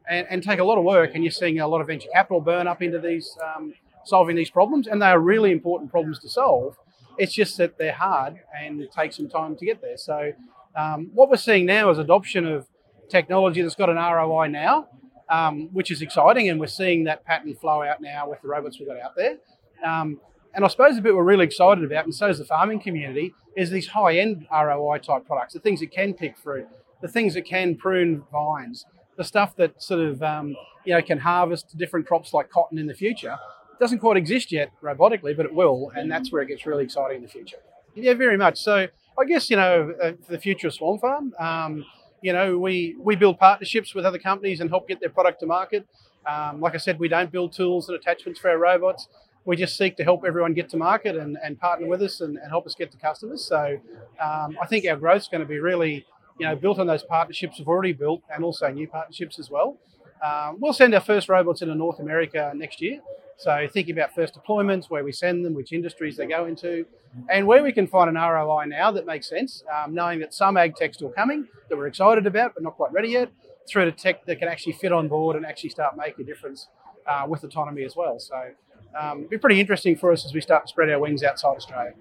and, 0.08 0.26
and 0.30 0.42
take 0.42 0.58
a 0.58 0.64
lot 0.64 0.78
of 0.78 0.84
work. 0.84 1.12
And 1.14 1.24
you're 1.24 1.30
seeing 1.30 1.60
a 1.60 1.68
lot 1.68 1.80
of 1.80 1.86
venture 1.86 2.08
capital 2.12 2.40
burn 2.40 2.66
up 2.66 2.82
into 2.82 2.98
these 2.98 3.36
um, 3.44 3.74
solving 4.04 4.36
these 4.36 4.50
problems, 4.50 4.86
and 4.86 5.00
they 5.00 5.06
are 5.06 5.20
really 5.20 5.52
important 5.52 5.90
problems 5.90 6.18
to 6.20 6.28
solve. 6.28 6.76
It's 7.18 7.32
just 7.32 7.56
that 7.58 7.78
they're 7.78 7.92
hard 7.92 8.40
and 8.58 8.86
take 8.94 9.12
some 9.12 9.28
time 9.28 9.56
to 9.56 9.64
get 9.64 9.80
there. 9.80 9.96
So 9.96 10.32
um, 10.76 11.10
what 11.12 11.28
we're 11.28 11.36
seeing 11.36 11.66
now 11.66 11.90
is 11.90 11.98
adoption 11.98 12.46
of 12.46 12.66
technology 13.08 13.62
that's 13.62 13.74
got 13.74 13.90
an 13.90 13.96
ROI 13.96 14.48
now, 14.48 14.88
um, 15.28 15.68
which 15.72 15.90
is 15.90 16.00
exciting, 16.02 16.48
and 16.48 16.58
we're 16.60 16.66
seeing 16.66 17.04
that 17.04 17.24
pattern 17.24 17.54
flow 17.54 17.82
out 17.82 18.00
now 18.00 18.28
with 18.30 18.40
the 18.42 18.48
robots 18.48 18.78
we've 18.78 18.88
got 18.88 19.00
out 19.00 19.16
there. 19.16 19.36
Um, 19.84 20.20
and 20.54 20.64
I 20.64 20.68
suppose 20.68 20.96
the 20.96 21.02
bit 21.02 21.14
we're 21.14 21.22
really 21.22 21.44
excited 21.44 21.84
about, 21.84 22.04
and 22.04 22.14
so 22.14 22.28
is 22.28 22.38
the 22.38 22.44
farming 22.44 22.80
community, 22.80 23.34
is 23.56 23.70
these 23.70 23.88
high-end 23.88 24.46
ROI 24.50 24.98
type 24.98 25.26
products, 25.26 25.52
the 25.54 25.60
things 25.60 25.80
that 25.80 25.92
can 25.92 26.14
pick 26.14 26.38
fruit, 26.38 26.66
the 27.00 27.08
things 27.08 27.34
that 27.34 27.42
can 27.42 27.76
prune 27.76 28.24
vines, 28.32 28.84
the 29.16 29.24
stuff 29.24 29.56
that 29.56 29.82
sort 29.82 30.00
of 30.00 30.22
um, 30.22 30.56
you 30.84 30.94
know 30.94 31.02
can 31.02 31.18
harvest 31.18 31.76
different 31.76 32.06
crops 32.06 32.32
like 32.32 32.50
cotton 32.50 32.78
in 32.78 32.86
the 32.86 32.94
future. 32.94 33.36
It 33.72 33.78
doesn't 33.80 33.98
quite 33.98 34.16
exist 34.16 34.50
yet 34.50 34.70
robotically, 34.82 35.36
but 35.36 35.46
it 35.46 35.54
will, 35.54 35.92
and 35.94 36.10
that's 36.10 36.32
where 36.32 36.42
it 36.42 36.48
gets 36.48 36.66
really 36.66 36.84
exciting 36.84 37.18
in 37.18 37.22
the 37.22 37.28
future. 37.28 37.58
Yeah, 37.94 38.14
very 38.14 38.36
much. 38.36 38.58
So 38.58 38.86
I 39.18 39.24
guess 39.26 39.50
you 39.50 39.56
know 39.56 39.94
uh, 40.02 40.12
for 40.24 40.32
the 40.32 40.38
future 40.38 40.68
of 40.68 40.74
SwarmFarm, 40.74 41.40
um, 41.40 41.84
you 42.22 42.32
know 42.32 42.58
we 42.58 42.96
we 42.98 43.16
build 43.16 43.38
partnerships 43.38 43.94
with 43.94 44.04
other 44.04 44.18
companies 44.18 44.60
and 44.60 44.70
help 44.70 44.88
get 44.88 45.00
their 45.00 45.10
product 45.10 45.40
to 45.40 45.46
market. 45.46 45.86
Um, 46.26 46.60
like 46.60 46.74
I 46.74 46.78
said, 46.78 46.98
we 46.98 47.08
don't 47.08 47.32
build 47.32 47.52
tools 47.52 47.88
and 47.88 47.96
attachments 47.96 48.38
for 48.38 48.50
our 48.50 48.58
robots. 48.58 49.08
We 49.44 49.56
just 49.56 49.78
seek 49.78 49.96
to 49.96 50.04
help 50.04 50.24
everyone 50.26 50.52
get 50.52 50.68
to 50.70 50.76
market 50.76 51.16
and, 51.16 51.38
and 51.42 51.58
partner 51.58 51.86
with 51.86 52.02
us 52.02 52.20
and, 52.20 52.36
and 52.36 52.50
help 52.50 52.66
us 52.66 52.74
get 52.74 52.92
to 52.92 52.98
customers. 52.98 53.42
So 53.46 53.78
um, 54.22 54.58
I 54.60 54.66
think 54.68 54.84
our 54.86 54.96
growth 54.96 55.22
is 55.22 55.28
going 55.28 55.40
to 55.40 55.46
be 55.46 55.58
really 55.58 56.04
you 56.38 56.46
know, 56.46 56.54
built 56.56 56.78
on 56.78 56.86
those 56.86 57.02
partnerships 57.02 57.58
we've 57.58 57.68
already 57.68 57.92
built 57.92 58.22
and 58.34 58.44
also 58.44 58.68
new 58.68 58.88
partnerships 58.88 59.38
as 59.38 59.50
well. 59.50 59.76
Um, 60.24 60.56
we'll 60.58 60.72
send 60.72 60.94
our 60.94 61.00
first 61.00 61.28
robots 61.28 61.62
into 61.62 61.74
North 61.74 62.00
America 62.00 62.52
next 62.54 62.80
year. 62.80 63.00
So 63.36 63.68
thinking 63.72 63.96
about 63.96 64.14
first 64.14 64.34
deployments, 64.34 64.90
where 64.90 65.04
we 65.04 65.12
send 65.12 65.44
them, 65.44 65.54
which 65.54 65.72
industries 65.72 66.16
they 66.16 66.26
go 66.26 66.46
into, 66.46 66.84
and 67.30 67.46
where 67.46 67.62
we 67.62 67.72
can 67.72 67.86
find 67.86 68.08
an 68.08 68.16
ROI 68.16 68.64
now 68.66 68.90
that 68.90 69.06
makes 69.06 69.28
sense, 69.28 69.62
um, 69.72 69.94
knowing 69.94 70.18
that 70.20 70.34
some 70.34 70.56
ag 70.56 70.74
tech's 70.74 70.96
still 70.96 71.10
coming 71.10 71.46
that 71.68 71.76
we're 71.76 71.86
excited 71.86 72.26
about 72.26 72.54
but 72.54 72.64
not 72.64 72.74
quite 72.74 72.92
ready 72.92 73.10
yet, 73.10 73.30
through 73.68 73.84
to 73.84 73.92
tech 73.92 74.24
that 74.26 74.40
can 74.40 74.48
actually 74.48 74.72
fit 74.72 74.92
on 74.92 75.06
board 75.06 75.36
and 75.36 75.46
actually 75.46 75.70
start 75.70 75.96
making 75.96 76.24
a 76.24 76.26
difference 76.26 76.66
uh, 77.06 77.26
with 77.28 77.44
autonomy 77.44 77.84
as 77.84 77.94
well. 77.94 78.18
So 78.18 78.50
um, 78.98 79.18
it'll 79.18 79.30
be 79.30 79.38
pretty 79.38 79.60
interesting 79.60 79.96
for 79.96 80.10
us 80.10 80.24
as 80.24 80.34
we 80.34 80.40
start 80.40 80.64
to 80.64 80.68
spread 80.68 80.90
our 80.90 80.98
wings 80.98 81.22
outside 81.22 81.56
Australia. 81.56 81.92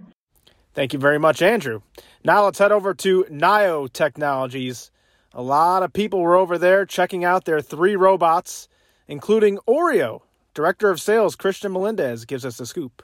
Thank 0.77 0.93
you 0.93 0.99
very 0.99 1.17
much, 1.17 1.41
Andrew. 1.41 1.81
Now 2.23 2.45
let's 2.45 2.59
head 2.59 2.71
over 2.71 2.93
to 2.93 3.23
Naïo 3.31 3.91
Technologies. 3.91 4.91
A 5.33 5.41
lot 5.41 5.81
of 5.81 5.91
people 5.91 6.19
were 6.19 6.35
over 6.35 6.59
there 6.59 6.85
checking 6.85 7.25
out 7.25 7.45
their 7.45 7.61
three 7.61 7.95
robots, 7.95 8.67
including 9.07 9.57
Orio. 9.67 10.21
Director 10.53 10.91
of 10.91 11.01
Sales 11.01 11.35
Christian 11.35 11.73
Melendez 11.73 12.25
gives 12.25 12.45
us 12.45 12.59
a 12.59 12.67
scoop. 12.67 13.01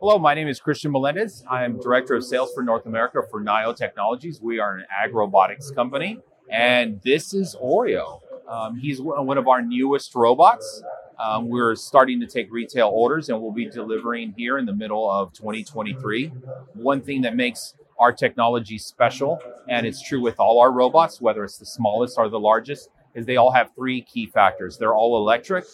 Hello, 0.00 0.18
my 0.18 0.34
name 0.34 0.48
is 0.48 0.58
Christian 0.58 0.90
Melendez. 0.90 1.44
I 1.48 1.62
am 1.62 1.80
Director 1.80 2.16
of 2.16 2.24
Sales 2.24 2.52
for 2.52 2.64
North 2.64 2.86
America 2.86 3.20
for 3.30 3.40
Naïo 3.40 3.76
Technologies. 3.76 4.40
We 4.40 4.58
are 4.58 4.78
an 4.78 4.84
ag 4.90 5.14
robotics 5.14 5.70
company, 5.70 6.18
and 6.50 7.00
this 7.02 7.32
is 7.32 7.54
Orio. 7.62 8.22
Um, 8.48 8.76
he's 8.76 9.00
one 9.00 9.38
of 9.38 9.46
our 9.46 9.62
newest 9.62 10.12
robots. 10.16 10.82
Um, 11.18 11.48
we're 11.48 11.74
starting 11.74 12.20
to 12.20 12.26
take 12.26 12.52
retail 12.52 12.88
orders 12.88 13.28
and 13.28 13.40
we'll 13.40 13.52
be 13.52 13.68
delivering 13.68 14.34
here 14.36 14.58
in 14.58 14.66
the 14.66 14.74
middle 14.74 15.10
of 15.10 15.32
2023. 15.32 16.28
One 16.74 17.00
thing 17.00 17.22
that 17.22 17.36
makes 17.36 17.74
our 17.98 18.12
technology 18.12 18.78
special, 18.78 19.40
and 19.68 19.86
it's 19.86 20.02
true 20.02 20.20
with 20.20 20.40
all 20.40 20.60
our 20.60 20.72
robots, 20.72 21.20
whether 21.20 21.44
it's 21.44 21.58
the 21.58 21.66
smallest 21.66 22.18
or 22.18 22.28
the 22.28 22.40
largest, 22.40 22.90
is 23.14 23.26
they 23.26 23.36
all 23.36 23.52
have 23.52 23.70
three 23.74 24.02
key 24.02 24.26
factors. 24.26 24.76
They're 24.76 24.94
all 24.94 25.16
electric, 25.16 25.64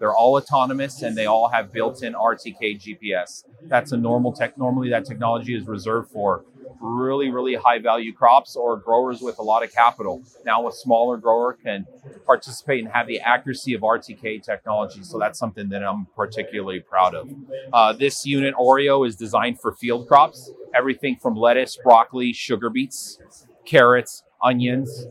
they're 0.00 0.14
all 0.14 0.36
autonomous, 0.36 1.02
and 1.02 1.16
they 1.16 1.26
all 1.26 1.48
have 1.48 1.72
built-in 1.72 2.14
RTK 2.14 2.80
GPS. 2.80 3.44
That's 3.64 3.92
a 3.92 3.96
normal 3.96 4.32
tech. 4.32 4.58
Normally, 4.58 4.90
that 4.90 5.04
technology 5.04 5.56
is 5.56 5.66
reserved 5.66 6.10
for 6.10 6.44
really, 6.80 7.30
really 7.30 7.54
high 7.54 7.78
value 7.78 8.12
crops 8.12 8.56
or 8.56 8.76
growers 8.76 9.20
with 9.20 9.38
a 9.38 9.42
lot 9.42 9.62
of 9.62 9.72
capital. 9.72 10.22
Now, 10.44 10.66
a 10.68 10.72
smaller 10.72 11.16
grower 11.16 11.52
can 11.52 11.86
participate 12.26 12.84
and 12.84 12.92
have 12.92 13.06
the 13.06 13.20
accuracy 13.20 13.74
of 13.74 13.82
RTK 13.82 14.42
technology. 14.42 15.02
So 15.02 15.18
that's 15.18 15.38
something 15.38 15.68
that 15.70 15.82
I'm 15.82 16.06
particularly 16.16 16.80
proud 16.80 17.14
of. 17.14 17.30
Uh, 17.72 17.92
this 17.92 18.24
unit, 18.26 18.54
Orio, 18.54 19.06
is 19.06 19.16
designed 19.16 19.60
for 19.60 19.72
field 19.72 20.08
crops, 20.08 20.50
everything 20.74 21.16
from 21.16 21.34
lettuce, 21.34 21.76
broccoli, 21.76 22.32
sugar 22.32 22.70
beets, 22.70 23.18
carrots, 23.64 24.22
onions. 24.42 25.06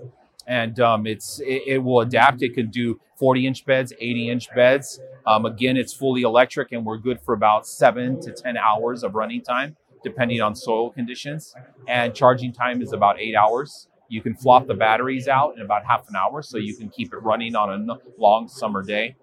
And 0.45 0.79
um, 0.79 1.05
it's 1.05 1.41
it, 1.41 1.63
it, 1.67 1.77
will 1.79 1.99
adapt. 1.99 2.41
It 2.41 2.53
can 2.53 2.69
do 2.69 3.01
40 3.17 3.47
inch 3.47 3.65
beds, 3.65 3.91
80 3.99 4.29
inch 4.29 4.47
beds. 4.55 4.99
Um, 5.25 5.45
again, 5.45 5.75
it's 5.75 5.93
fully 5.93 6.21
electric, 6.21 6.71
and 6.71 6.85
we're 6.85 6.97
good 6.97 7.19
for 7.19 7.33
about 7.33 7.67
seven 7.67 8.21
to 8.21 8.31
10 8.31 8.55
hours 8.55 9.03
of 9.03 9.13
running 9.13 9.41
time 9.41 9.75
depending 10.03 10.41
on 10.41 10.55
soil 10.55 10.91
conditions. 10.91 11.53
And 11.87 12.13
charging 12.13 12.53
time 12.53 12.81
is 12.81 12.93
about 12.93 13.19
eight 13.19 13.35
hours. 13.35 13.87
You 14.09 14.21
can 14.21 14.35
flop 14.35 14.67
the 14.67 14.73
batteries 14.73 15.27
out 15.27 15.55
in 15.57 15.61
about 15.61 15.85
half 15.85 16.07
an 16.07 16.15
hour, 16.15 16.41
so 16.41 16.57
you 16.57 16.75
can 16.75 16.89
keep 16.89 17.13
it 17.13 17.21
running 17.21 17.55
on 17.55 17.89
a 17.89 17.97
long 18.17 18.47
summer 18.47 18.83
day. 18.83 19.15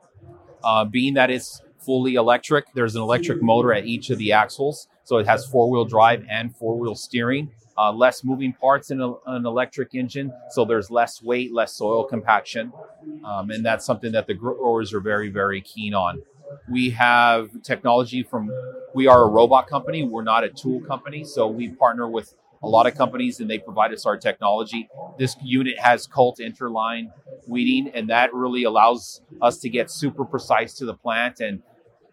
Uh, 0.62 0.84
being 0.84 1.14
that 1.14 1.30
it's 1.30 1.62
fully 1.78 2.14
electric, 2.14 2.66
there's 2.74 2.96
an 2.96 3.02
electric 3.02 3.42
motor 3.42 3.72
at 3.72 3.86
each 3.86 4.10
of 4.10 4.18
the 4.18 4.32
axles, 4.32 4.88
so 5.04 5.18
it 5.18 5.26
has 5.26 5.46
four 5.46 5.70
wheel 5.70 5.84
drive 5.84 6.24
and 6.28 6.54
four 6.56 6.78
wheel 6.78 6.94
steering. 6.94 7.50
Uh, 7.76 7.92
less 7.92 8.22
moving 8.22 8.52
parts 8.52 8.92
in 8.92 9.00
a, 9.00 9.12
an 9.26 9.44
electric 9.44 9.94
engine, 9.94 10.32
so 10.50 10.64
there's 10.64 10.92
less 10.92 11.20
weight, 11.20 11.52
less 11.52 11.74
soil 11.74 12.04
compaction, 12.04 12.72
um, 13.24 13.50
and 13.50 13.64
that's 13.64 13.84
something 13.84 14.12
that 14.12 14.28
the 14.28 14.34
growers 14.34 14.94
are 14.94 15.00
very, 15.00 15.28
very 15.28 15.60
keen 15.60 15.92
on. 15.92 16.22
We 16.70 16.90
have 16.90 17.62
technology 17.62 18.22
from, 18.22 18.50
we 18.94 19.06
are 19.06 19.24
a 19.24 19.28
robot 19.28 19.68
company. 19.68 20.02
We're 20.02 20.22
not 20.22 20.44
a 20.44 20.48
tool 20.48 20.80
company. 20.80 21.24
So 21.24 21.46
we 21.48 21.68
partner 21.68 22.08
with 22.08 22.34
a 22.64 22.68
lot 22.68 22.86
of 22.86 22.94
companies 22.94 23.40
and 23.40 23.48
they 23.48 23.58
provide 23.58 23.92
us 23.92 24.06
our 24.06 24.16
technology. 24.16 24.88
This 25.18 25.36
unit 25.42 25.78
has 25.78 26.06
KULT 26.06 26.38
interline 26.38 27.12
weeding, 27.46 27.92
and 27.94 28.08
that 28.08 28.32
really 28.32 28.64
allows 28.64 29.20
us 29.42 29.58
to 29.58 29.68
get 29.68 29.90
super 29.90 30.24
precise 30.24 30.72
to 30.74 30.86
the 30.86 30.94
plant. 30.94 31.40
And 31.40 31.62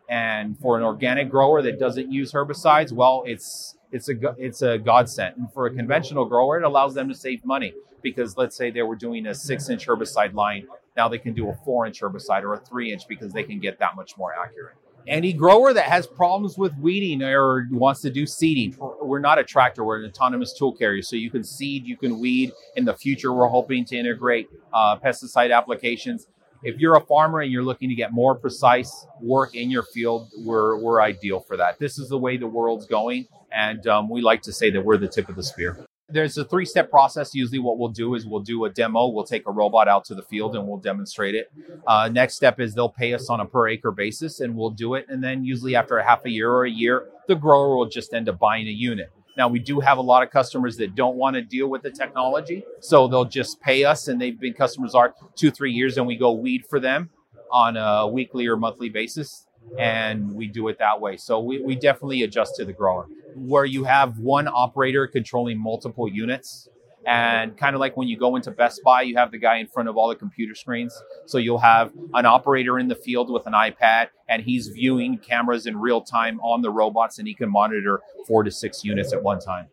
and 0.10 0.60
for 0.60 0.78
an 0.78 0.84
organic 0.84 1.30
grower 1.30 1.62
that 1.62 1.80
doesn't 1.80 2.12
use 2.12 2.34
herbicides, 2.34 2.92
well, 2.92 3.24
it's 3.26 3.78
it's 3.92 4.10
a 4.10 4.14
it's 4.38 4.62
a 4.62 4.78
godsend. 4.78 5.38
And 5.38 5.54
for 5.54 5.68
a 5.68 5.74
conventional 5.74 6.26
grower, 6.26 6.60
it 6.60 6.66
allows 6.66 6.94
them 6.94 7.08
to 7.08 7.16
save 7.16 7.46
money 7.46 7.74
because 8.02 8.36
let's 8.36 8.56
say 8.56 8.72
they 8.72 8.82
were 8.82 8.96
doing 8.96 9.26
a 9.28 9.34
six 9.34 9.70
inch 9.70 9.88
herbicide 9.88 10.34
line 10.34 10.68
now 10.96 11.08
they 11.08 11.18
can 11.18 11.34
do 11.34 11.50
a 11.50 11.56
four 11.66 11.86
inch 11.86 12.02
herbicide 12.02 12.44
or 12.44 12.54
a 12.54 12.60
three 12.60 12.92
inch 12.92 13.08
because 13.08 13.32
they 13.34 13.44
can 13.44 13.60
get 13.60 13.80
that 13.80 13.96
much 13.96 14.18
more 14.18 14.34
accurate. 14.34 14.76
Any 15.08 15.34
grower 15.34 15.74
that 15.74 15.86
has 15.86 16.06
problems 16.06 16.58
with 16.58 16.78
weeding 16.78 17.24
or 17.24 17.68
wants 17.72 18.02
to 18.02 18.12
do 18.12 18.28
seeding, 18.28 18.78
we're 19.02 19.20
not 19.20 19.40
a 19.40 19.44
tractor, 19.44 19.84
we're 19.84 20.04
an 20.04 20.06
autonomous 20.06 20.54
tool 20.54 20.76
carrier. 20.76 21.02
So 21.02 21.16
you 21.16 21.32
can 21.32 21.44
seed, 21.44 21.88
you 21.88 21.98
can 21.98 22.20
weed. 22.20 22.52
In 22.76 22.86
the 22.86 22.94
future, 22.94 23.34
we're 23.34 23.48
hoping 23.48 23.84
to 23.86 23.98
integrate 23.98 24.48
uh, 24.72 24.98
pesticide 25.00 25.56
applications. 25.56 26.28
If 26.64 26.80
you're 26.80 26.96
a 26.96 27.02
farmer 27.02 27.40
and 27.40 27.52
you're 27.52 27.64
looking 27.64 27.90
to 27.90 27.96
get 27.96 28.12
more 28.12 28.36
precise 28.36 29.08
work 29.20 29.56
in 29.56 29.72
your 29.72 29.82
field, 29.82 30.30
we're, 30.38 30.78
we're 30.78 31.02
ideal 31.02 31.40
for 31.40 31.58
that. 31.58 31.80
This 31.80 31.98
is 31.98 32.10
the 32.10 32.20
way 32.20 32.38
the 32.38 32.46
world's 32.46 32.86
going. 32.86 33.28
And 33.52 33.86
um, 33.88 34.08
we 34.08 34.22
like 34.22 34.44
to 34.44 34.54
say 34.54 34.70
that 34.70 34.86
we're 34.86 34.98
the 34.98 35.08
tip 35.08 35.28
of 35.30 35.36
the 35.36 35.44
spear. 35.44 35.84
There's 36.12 36.38
a 36.38 36.46
three 36.46 36.66
step 36.66 36.90
process. 36.90 37.34
Usually, 37.34 37.60
what 37.60 37.78
we'll 37.78 37.90
do 37.90 38.16
is 38.16 38.26
we'll 38.26 38.42
do 38.42 38.66
a 38.66 38.70
demo. 38.70 39.08
We'll 39.08 39.26
take 39.26 39.48
a 39.48 39.52
robot 39.52 39.88
out 39.88 40.06
to 40.06 40.16
the 40.16 40.22
field 40.22 40.56
and 40.56 40.68
we'll 40.68 40.78
demonstrate 40.78 41.36
it. 41.36 41.52
Uh, 41.88 42.10
next 42.12 42.36
step 42.36 42.60
is 42.60 42.74
they'll 42.74 42.90
pay 42.90 43.14
us 43.14 43.30
on 43.30 43.40
a 43.40 43.46
per 43.46 43.68
acre 43.68 43.92
basis 43.92 44.40
and 44.40 44.56
we'll 44.56 44.70
do 44.70 44.96
it. 44.96 45.06
And 45.10 45.24
then, 45.24 45.44
usually, 45.44 45.76
after 45.76 45.98
a 45.98 46.06
half 46.06 46.26
a 46.26 46.30
year 46.30 46.52
or 46.52 46.66
a 46.66 46.72
year, 46.72 47.08
the 47.28 47.36
grower 47.36 47.76
will 47.76 47.90
just 47.90 48.14
end 48.14 48.30
up 48.30 48.40
buying 48.40 48.68
a 48.68 48.72
unit. 48.72 49.12
Now, 49.38 49.48
we 49.48 49.60
do 49.60 49.80
have 49.80 49.98
a 49.98 50.02
lot 50.02 50.24
of 50.24 50.30
customers 50.30 50.78
that 50.78 50.94
don't 50.96 51.16
want 51.16 51.36
to 51.36 51.42
deal 51.42 51.68
with 51.68 51.84
the 51.84 51.92
technology. 51.92 52.64
So 52.82 53.08
they'll 53.08 53.26
just 53.26 53.62
pay 53.62 53.86
us, 53.86 54.08
and 54.08 54.22
they've 54.22 54.40
been 54.40 54.54
customers 54.54 54.94
are 54.94 55.16
two, 55.36 55.52
three 55.52 55.72
years, 55.72 55.98
and 55.98 56.06
we 56.06 56.18
go 56.18 56.32
weed 56.34 56.66
for 56.70 56.80
them 56.80 57.10
on 57.52 57.78
a 57.78 58.08
weekly 58.08 58.48
or 58.48 58.58
monthly 58.58 58.90
basis. 58.90 59.48
And 59.78 60.34
we 60.34 60.48
do 60.48 60.68
it 60.68 60.80
that 60.80 61.00
way. 61.00 61.18
So 61.18 61.40
we, 61.40 61.62
we 61.62 61.76
definitely 61.76 62.24
adjust 62.24 62.56
to 62.58 62.66
the 62.66 62.74
grower. 62.74 63.08
Where 63.36 63.66
you 63.66 63.86
have 63.86 64.20
one 64.20 64.48
operator 64.48 65.08
controlling 65.08 65.58
multiple 65.58 66.08
units, 66.08 66.68
and 67.06 67.58
kind 67.58 67.76
of 67.76 67.80
like 67.80 67.98
when 67.98 68.08
you 68.08 68.18
go 68.18 68.36
into 68.36 68.52
Best 68.52 68.82
Buy, 68.84 69.02
you 69.02 69.18
have 69.18 69.32
the 69.32 69.38
guy 69.38 69.58
in 69.58 69.68
front 69.68 69.90
of 69.90 69.98
all 69.98 70.10
the 70.10 70.16
computer 70.16 70.54
screens. 70.54 71.02
So 71.26 71.38
you'll 71.38 71.60
have 71.60 71.92
an 72.14 72.26
operator 72.26 72.78
in 72.78 72.90
the 72.90 72.96
field 72.96 73.32
with 73.32 73.48
an 73.48 73.54
iPad 73.54 74.10
and 74.30 74.44
he's 74.44 74.68
viewing 74.68 75.18
cameras 75.18 75.66
in 75.66 75.78
real 75.78 76.02
time 76.02 76.40
on 76.42 76.62
the 76.62 76.70
robots 76.70 77.18
and 77.18 77.28
he 77.28 77.34
can 77.34 77.50
monitor 77.50 78.02
four 78.28 78.44
to 78.44 78.52
six 78.52 78.84
units 78.84 79.14
at 79.14 79.24
one 79.24 79.40
time. 79.40 79.68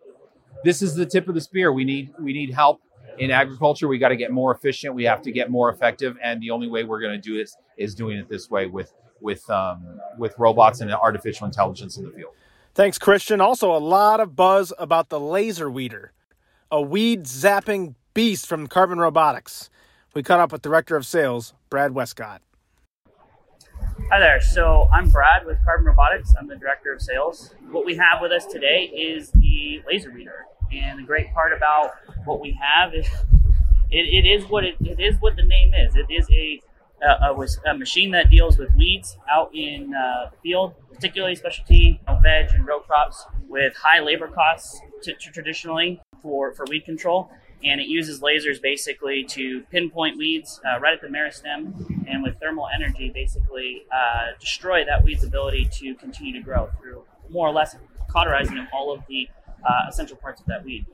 This 0.64 0.80
is 0.80 0.94
the 0.94 1.06
tip 1.06 1.28
of 1.28 1.34
the 1.34 1.40
spear. 1.40 1.72
We 1.72 1.84
need 1.84 2.12
we 2.18 2.32
need 2.32 2.52
help 2.52 2.80
in 3.18 3.30
agriculture. 3.30 3.88
We 3.88 3.98
got 3.98 4.08
to 4.08 4.16
get 4.16 4.32
more 4.32 4.54
efficient. 4.54 4.94
We 4.94 5.04
have 5.04 5.22
to 5.22 5.32
get 5.32 5.50
more 5.50 5.70
effective, 5.70 6.16
and 6.22 6.40
the 6.40 6.50
only 6.50 6.68
way 6.68 6.84
we're 6.84 7.00
going 7.00 7.14
to 7.14 7.20
do 7.20 7.36
this 7.36 7.56
is 7.76 7.94
doing 7.94 8.18
it 8.18 8.28
this 8.28 8.50
way 8.50 8.66
with 8.66 8.92
with 9.20 9.48
um, 9.50 10.00
with 10.16 10.34
robots 10.38 10.80
and 10.80 10.92
artificial 10.92 11.46
intelligence 11.46 11.96
in 11.96 12.04
the 12.04 12.10
field. 12.10 12.32
Thanks, 12.74 12.98
Christian. 12.98 13.40
Also, 13.40 13.74
a 13.74 13.78
lot 13.78 14.20
of 14.20 14.36
buzz 14.36 14.72
about 14.78 15.08
the 15.08 15.18
laser 15.18 15.70
weeder 15.70 16.12
a 16.70 16.82
weed 16.82 17.24
zapping 17.24 17.94
beast 18.12 18.46
from 18.46 18.66
Carbon 18.66 18.98
Robotics. 18.98 19.70
We 20.14 20.22
caught 20.22 20.40
up 20.40 20.52
with 20.52 20.62
Director 20.62 20.96
of 20.96 21.06
Sales, 21.06 21.54
Brad 21.70 21.92
Westcott. 21.92 22.42
Hi 24.10 24.18
there. 24.18 24.40
So 24.40 24.88
I'm 24.92 25.08
Brad 25.08 25.46
with 25.46 25.58
Carbon 25.64 25.86
Robotics. 25.86 26.34
I'm 26.38 26.46
the 26.46 26.56
Director 26.56 26.92
of 26.92 27.00
Sales. 27.00 27.54
What 27.70 27.84
we 27.84 27.96
have 27.96 28.20
with 28.20 28.32
us 28.32 28.46
today 28.46 28.90
is 28.94 29.30
the 29.30 29.82
laser 29.86 30.10
weeder. 30.10 30.46
And 30.72 30.98
the 30.98 31.04
great 31.04 31.32
part 31.32 31.52
about 31.54 31.92
what 32.24 32.40
we 32.40 32.58
have 32.60 32.94
is 32.94 33.06
it, 33.90 34.24
it 34.24 34.26
is 34.26 34.44
what 34.50 34.64
it, 34.64 34.76
it 34.80 35.00
is 35.00 35.16
what 35.20 35.36
the 35.36 35.44
name 35.44 35.72
is. 35.74 35.96
It 35.96 36.06
is 36.10 36.26
a 36.30 36.60
a, 37.02 37.70
a, 37.70 37.74
machine 37.74 38.10
that 38.10 38.30
deals 38.30 38.58
with 38.58 38.74
weeds 38.74 39.16
out 39.30 39.54
in 39.54 39.94
uh, 39.94 40.30
the 40.30 40.36
field, 40.42 40.74
particularly 40.92 41.34
specialty 41.34 42.00
veg 42.22 42.48
and 42.52 42.66
row 42.66 42.80
crops 42.80 43.24
with 43.48 43.74
high 43.76 44.00
labor 44.00 44.28
costs 44.28 44.80
traditionally 45.20 46.00
for, 46.22 46.52
for 46.52 46.64
weed 46.68 46.84
control. 46.84 47.30
And 47.64 47.80
it 47.80 47.88
uses 47.88 48.20
lasers 48.20 48.62
basically 48.62 49.24
to 49.30 49.62
pinpoint 49.70 50.16
weeds 50.16 50.60
uh, 50.64 50.78
right 50.78 50.94
at 50.94 51.00
the 51.00 51.08
meristem 51.08 51.72
and 52.08 52.22
with 52.22 52.38
thermal 52.38 52.68
energy 52.74 53.10
basically 53.12 53.82
uh, 53.92 54.38
destroy 54.38 54.84
that 54.84 55.02
weed's 55.02 55.24
ability 55.24 55.68
to 55.72 55.94
continue 55.96 56.32
to 56.32 56.40
grow 56.40 56.70
through 56.80 57.04
more 57.30 57.48
or 57.48 57.52
less 57.52 57.76
cauterizing 58.08 58.66
all 58.72 58.92
of 58.92 59.02
the 59.08 59.28
uh, 59.68 59.88
essential 59.88 60.16
parts 60.16 60.40
of 60.40 60.46
that 60.46 60.64
weed. 60.64 60.86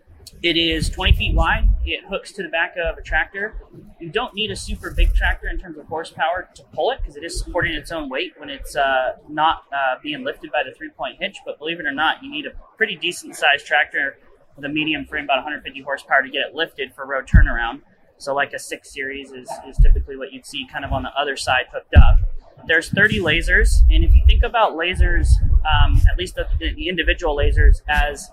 It 0.43 0.57
is 0.57 0.91
20 0.91 1.13
feet 1.15 1.35
wide. 1.35 1.69
It 1.87 2.05
hooks 2.07 2.33
to 2.33 2.43
the 2.43 2.51
back 2.51 2.75
of 2.77 2.99
a 2.99 3.03
tractor. 3.03 3.55
You 3.99 4.11
don't 4.11 4.35
need 4.35 4.51
a 4.51 4.57
super 4.57 4.91
big 4.91 5.15
tractor 5.15 5.49
in 5.49 5.59
terms 5.59 5.79
of 5.79 5.87
horsepower 5.87 6.49
to 6.55 6.63
pull 6.75 6.91
it 6.91 6.99
because 6.99 7.17
it 7.17 7.25
is 7.25 7.39
supporting 7.39 7.73
its 7.75 7.91
own 7.91 8.11
weight 8.11 8.33
when 8.37 8.51
it's 8.51 8.77
uh, 8.77 9.17
not 9.29 9.65
uh, 9.73 9.97
being 10.03 10.23
lifted 10.23 10.53
by 10.53 10.63
the 10.63 10.75
three 10.77 10.91
point 10.91 11.17
hitch. 11.21 11.39
But 11.47 11.59
believe 11.59 11.81
it 11.81 11.87
or 11.87 11.93
not, 11.93 12.23
you 12.23 12.31
need 12.31 12.47
a 12.47 12.53
pretty 12.77 12.97
decent 12.97 13.37
sized 13.37 13.67
tractor 13.67 14.19
with 14.57 14.65
a 14.65 14.69
medium 14.69 15.05
frame, 15.07 15.25
about 15.25 15.37
150 15.37 15.81
horsepower, 15.83 16.23
to 16.23 16.29
get 16.29 16.49
it 16.49 16.55
lifted 16.55 16.95
for 16.95 17.07
road 17.07 17.27
turnaround. 17.27 17.81
So, 18.19 18.35
like 18.35 18.53
a 18.53 18.59
six 18.59 18.93
series 18.93 19.33
is, 19.33 19.51
is 19.67 19.77
typically 19.79 20.17
what 20.17 20.33
you'd 20.33 20.47
see 20.47 20.67
kind 20.71 20.85
of 20.85 20.93
on 20.93 21.03
the 21.03 21.11
other 21.19 21.37
side 21.37 21.67
hooked 21.73 21.95
up. 21.95 22.19
There's 22.67 22.89
30 22.89 23.19
lasers, 23.19 23.83
and 23.91 24.05
if 24.05 24.15
you 24.15 24.23
think 24.27 24.43
about 24.43 24.73
lasers, 24.73 25.29
um, 25.65 26.01
at 26.11 26.19
least 26.19 26.37
the, 26.37 26.47
the, 26.59 26.89
individual 26.89 27.37
lasers, 27.37 27.83
as 27.89 28.31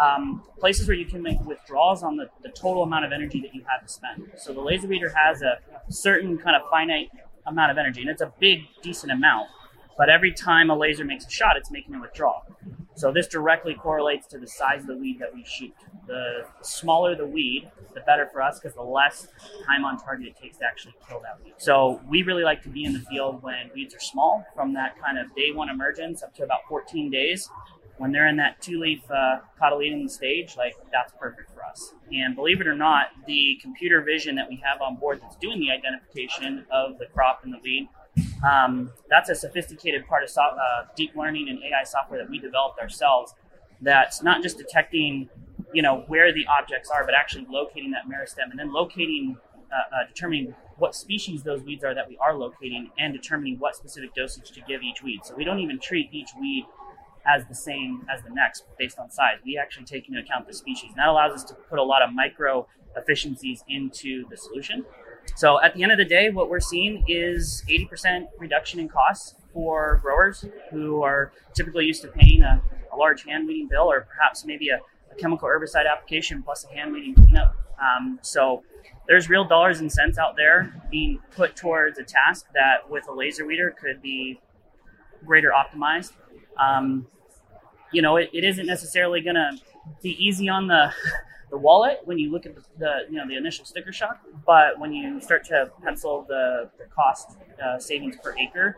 um, 0.00 0.42
places 0.58 0.88
where 0.88 0.96
you 0.96 1.04
can 1.04 1.22
make 1.22 1.40
withdrawals 1.44 2.02
on 2.02 2.16
the, 2.16 2.28
the 2.42 2.48
total 2.48 2.82
amount 2.82 3.04
of 3.04 3.12
energy 3.12 3.40
that 3.42 3.54
you 3.54 3.62
have 3.70 3.86
to 3.86 3.92
spend. 3.92 4.30
So 4.38 4.52
the 4.52 4.60
laser 4.60 4.88
weeder 4.88 5.12
has 5.14 5.42
a 5.42 5.58
certain 5.90 6.38
kind 6.38 6.56
of 6.56 6.62
finite 6.70 7.10
amount 7.46 7.70
of 7.70 7.78
energy, 7.78 8.00
and 8.00 8.10
it's 8.10 8.22
a 8.22 8.32
big, 8.40 8.60
decent 8.82 9.12
amount. 9.12 9.48
But 9.96 10.08
every 10.08 10.32
time 10.32 10.70
a 10.70 10.76
laser 10.76 11.04
makes 11.04 11.26
a 11.26 11.30
shot, 11.30 11.56
it's 11.56 11.70
making 11.70 11.94
a 11.94 12.00
withdrawal. 12.00 12.44
So 13.00 13.10
this 13.10 13.26
directly 13.26 13.74
correlates 13.74 14.26
to 14.28 14.38
the 14.38 14.46
size 14.46 14.82
of 14.82 14.88
the 14.88 14.96
weed 14.96 15.18
that 15.20 15.32
we 15.32 15.44
shoot. 15.44 15.74
The 16.06 16.44
smaller 16.60 17.14
the 17.14 17.24
weed, 17.24 17.70
the 17.94 18.00
better 18.00 18.28
for 18.30 18.42
us 18.42 18.60
because 18.60 18.74
the 18.74 18.82
less 18.82 19.28
time 19.66 19.84
on 19.84 19.98
target 19.98 20.28
it 20.28 20.36
takes 20.36 20.58
to 20.58 20.64
actually 20.66 20.94
kill 21.08 21.20
that 21.20 21.42
weed. 21.42 21.54
So 21.56 22.00
we 22.08 22.22
really 22.22 22.42
like 22.42 22.62
to 22.64 22.68
be 22.68 22.84
in 22.84 22.92
the 22.92 23.00
field 23.00 23.42
when 23.42 23.70
weeds 23.74 23.94
are 23.94 24.00
small, 24.00 24.44
from 24.54 24.74
that 24.74 25.00
kind 25.00 25.18
of 25.18 25.34
day 25.34 25.50
one 25.52 25.70
emergence 25.70 26.22
up 26.22 26.34
to 26.34 26.44
about 26.44 26.60
14 26.68 27.10
days. 27.10 27.48
When 27.96 28.12
they're 28.12 28.28
in 28.28 28.36
that 28.36 28.60
two-leaf 28.60 29.02
uh, 29.10 29.40
cotyledon 29.60 30.10
stage, 30.10 30.56
like 30.56 30.74
that's 30.90 31.12
perfect 31.18 31.52
for 31.54 31.64
us. 31.64 31.94
And 32.12 32.34
believe 32.34 32.60
it 32.60 32.66
or 32.66 32.74
not, 32.74 33.08
the 33.26 33.58
computer 33.62 34.02
vision 34.02 34.34
that 34.36 34.48
we 34.48 34.56
have 34.56 34.80
on 34.80 34.96
board 34.96 35.20
that's 35.22 35.36
doing 35.36 35.60
the 35.60 35.70
identification 35.70 36.66
of 36.70 36.98
the 36.98 37.06
crop 37.06 37.40
and 37.44 37.52
the 37.52 37.58
weed 37.62 37.88
um, 38.48 38.90
that's 39.08 39.28
a 39.28 39.34
sophisticated 39.34 40.06
part 40.06 40.22
of 40.22 40.30
so, 40.30 40.42
uh, 40.42 40.86
deep 40.96 41.14
learning 41.14 41.48
and 41.48 41.58
AI 41.62 41.84
software 41.84 42.18
that 42.18 42.30
we 42.30 42.38
developed 42.38 42.80
ourselves. 42.80 43.34
That's 43.80 44.22
not 44.22 44.42
just 44.42 44.58
detecting, 44.58 45.28
you 45.72 45.82
know, 45.82 46.04
where 46.08 46.32
the 46.32 46.46
objects 46.46 46.90
are, 46.90 47.04
but 47.04 47.14
actually 47.14 47.46
locating 47.48 47.90
that 47.92 48.04
meristem 48.06 48.50
and 48.50 48.58
then 48.58 48.72
locating, 48.72 49.36
uh, 49.72 49.96
uh, 49.96 50.06
determining 50.08 50.54
what 50.78 50.94
species 50.94 51.42
those 51.42 51.62
weeds 51.62 51.84
are 51.84 51.94
that 51.94 52.08
we 52.08 52.16
are 52.18 52.34
locating, 52.34 52.90
and 52.98 53.12
determining 53.12 53.58
what 53.58 53.76
specific 53.76 54.14
dosage 54.14 54.50
to 54.52 54.60
give 54.62 54.82
each 54.82 55.02
weed. 55.02 55.20
So 55.24 55.34
we 55.34 55.44
don't 55.44 55.58
even 55.58 55.78
treat 55.78 56.08
each 56.10 56.30
weed 56.40 56.66
as 57.26 57.44
the 57.46 57.54
same 57.54 58.06
as 58.12 58.22
the 58.22 58.30
next 58.30 58.64
based 58.78 58.98
on 58.98 59.10
size. 59.10 59.36
We 59.44 59.58
actually 59.58 59.84
take 59.84 60.08
into 60.08 60.20
account 60.20 60.46
the 60.46 60.54
species. 60.54 60.88
And 60.88 60.96
that 60.96 61.08
allows 61.08 61.34
us 61.34 61.44
to 61.44 61.54
put 61.54 61.78
a 61.78 61.82
lot 61.82 62.02
of 62.02 62.14
micro 62.14 62.66
efficiencies 62.96 63.62
into 63.68 64.26
the 64.28 64.36
solution. 64.36 64.84
So 65.36 65.60
at 65.62 65.74
the 65.74 65.82
end 65.82 65.92
of 65.92 65.98
the 65.98 66.04
day, 66.04 66.30
what 66.30 66.50
we're 66.50 66.60
seeing 66.60 67.04
is 67.08 67.64
80% 67.68 68.26
reduction 68.38 68.80
in 68.80 68.88
costs 68.88 69.34
for 69.52 70.00
growers 70.02 70.44
who 70.70 71.02
are 71.02 71.32
typically 71.54 71.86
used 71.86 72.02
to 72.02 72.08
paying 72.08 72.42
a, 72.42 72.62
a 72.92 72.96
large 72.96 73.24
hand 73.24 73.46
weeding 73.46 73.68
bill 73.68 73.90
or 73.90 74.02
perhaps 74.02 74.44
maybe 74.44 74.68
a, 74.68 74.80
a, 75.10 75.14
chemical 75.16 75.48
herbicide 75.48 75.90
application 75.90 76.42
plus 76.42 76.64
a 76.64 76.74
hand 76.74 76.92
weeding 76.92 77.14
cleanup. 77.14 77.54
Um, 77.80 78.18
so 78.22 78.62
there's 79.08 79.28
real 79.28 79.44
dollars 79.44 79.80
and 79.80 79.90
cents 79.90 80.18
out 80.18 80.36
there 80.36 80.74
being 80.90 81.18
put 81.34 81.56
towards 81.56 81.98
a 81.98 82.04
task 82.04 82.46
that 82.54 82.88
with 82.88 83.08
a 83.08 83.12
laser 83.12 83.46
weeder 83.46 83.74
could 83.80 84.02
be 84.02 84.40
greater 85.24 85.50
optimized. 85.50 86.12
Um, 86.58 87.06
you 87.92 88.02
know, 88.02 88.16
it, 88.16 88.30
it 88.32 88.44
isn't 88.44 88.66
necessarily 88.66 89.20
going 89.20 89.36
to 89.36 89.52
be 90.02 90.16
easy 90.24 90.48
on 90.48 90.66
the 90.66 90.92
the 91.50 91.58
wallet 91.58 92.00
when 92.04 92.18
you 92.18 92.30
look 92.30 92.46
at 92.46 92.54
the, 92.54 92.62
the, 92.78 92.92
you 93.10 93.16
know 93.16 93.26
the 93.26 93.36
initial 93.36 93.64
sticker 93.64 93.92
shock, 93.92 94.20
but 94.46 94.78
when 94.78 94.92
you 94.92 95.20
start 95.20 95.44
to 95.44 95.70
pencil 95.82 96.24
the, 96.28 96.70
the 96.78 96.84
cost 96.84 97.38
uh, 97.62 97.78
savings 97.78 98.16
per 98.22 98.34
acre, 98.38 98.76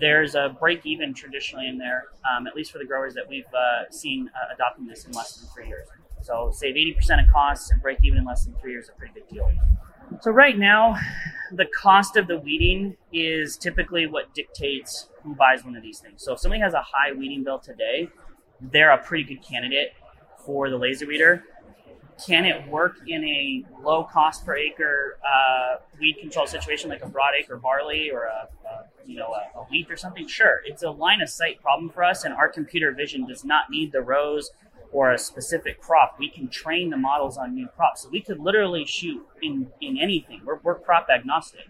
there's 0.00 0.34
a 0.34 0.56
break 0.58 0.84
even 0.84 1.14
traditionally 1.14 1.68
in 1.68 1.78
there, 1.78 2.04
um, 2.34 2.46
at 2.46 2.56
least 2.56 2.72
for 2.72 2.78
the 2.78 2.84
growers 2.84 3.14
that 3.14 3.28
we've 3.28 3.44
uh, 3.54 3.90
seen 3.90 4.30
uh, 4.34 4.54
adopting 4.54 4.86
this 4.86 5.04
in 5.04 5.12
less 5.12 5.36
than 5.36 5.48
three 5.50 5.68
years. 5.68 5.86
So 6.22 6.50
save 6.52 6.74
80% 6.74 7.24
of 7.24 7.30
costs 7.30 7.70
and 7.70 7.82
break 7.82 7.98
even 8.02 8.18
in 8.18 8.24
less 8.24 8.44
than 8.44 8.54
three 8.54 8.72
years 8.72 8.84
is 8.84 8.90
a 8.90 8.98
pretty 8.98 9.12
big 9.14 9.28
deal. 9.28 9.46
So 10.20 10.30
right 10.30 10.56
now, 10.56 10.96
the 11.52 11.66
cost 11.66 12.16
of 12.16 12.26
the 12.26 12.38
weeding 12.38 12.96
is 13.12 13.56
typically 13.58 14.06
what 14.06 14.32
dictates 14.34 15.08
who 15.22 15.34
buys 15.34 15.64
one 15.64 15.76
of 15.76 15.82
these 15.82 15.98
things. 15.98 16.22
So 16.22 16.32
if 16.32 16.40
somebody 16.40 16.62
has 16.62 16.72
a 16.72 16.82
high 16.82 17.12
weeding 17.12 17.44
bill 17.44 17.58
today, 17.58 18.08
they're 18.60 18.92
a 18.92 18.98
pretty 18.98 19.24
good 19.24 19.46
candidate 19.46 19.92
for 20.44 20.70
the 20.70 20.76
laser 20.76 21.06
weeder 21.06 21.44
can 22.24 22.44
it 22.44 22.68
work 22.68 22.96
in 23.06 23.24
a 23.24 23.64
low 23.82 24.04
cost 24.04 24.44
per 24.44 24.56
acre 24.56 25.18
uh, 25.26 25.76
weed 26.00 26.16
control 26.20 26.46
situation 26.46 26.90
like 26.90 27.02
a 27.02 27.08
broad 27.08 27.32
acre 27.38 27.56
barley 27.56 28.10
or 28.10 28.24
a, 28.24 28.48
a 28.68 28.84
you 29.06 29.16
know 29.16 29.34
a, 29.34 29.58
a, 29.58 29.62
wheat 29.64 29.90
or 29.90 29.96
something? 29.96 30.26
Sure, 30.26 30.60
it's 30.64 30.82
a 30.82 30.90
line 30.90 31.20
of 31.20 31.28
sight 31.28 31.60
problem 31.60 31.90
for 31.90 32.04
us, 32.04 32.24
and 32.24 32.32
our 32.34 32.48
computer 32.48 32.92
vision 32.92 33.26
does 33.26 33.44
not 33.44 33.70
need 33.70 33.92
the 33.92 34.00
rows 34.00 34.50
or 34.92 35.10
a 35.10 35.18
specific 35.18 35.80
crop. 35.80 36.16
We 36.18 36.30
can 36.30 36.48
train 36.48 36.90
the 36.90 36.96
models 36.96 37.36
on 37.36 37.54
new 37.54 37.68
crops, 37.68 38.02
so 38.02 38.08
we 38.10 38.20
could 38.20 38.38
literally 38.38 38.84
shoot 38.84 39.26
in 39.42 39.68
in 39.80 39.98
anything. 39.98 40.42
We're, 40.44 40.58
we're 40.62 40.78
crop 40.78 41.08
agnostic. 41.12 41.66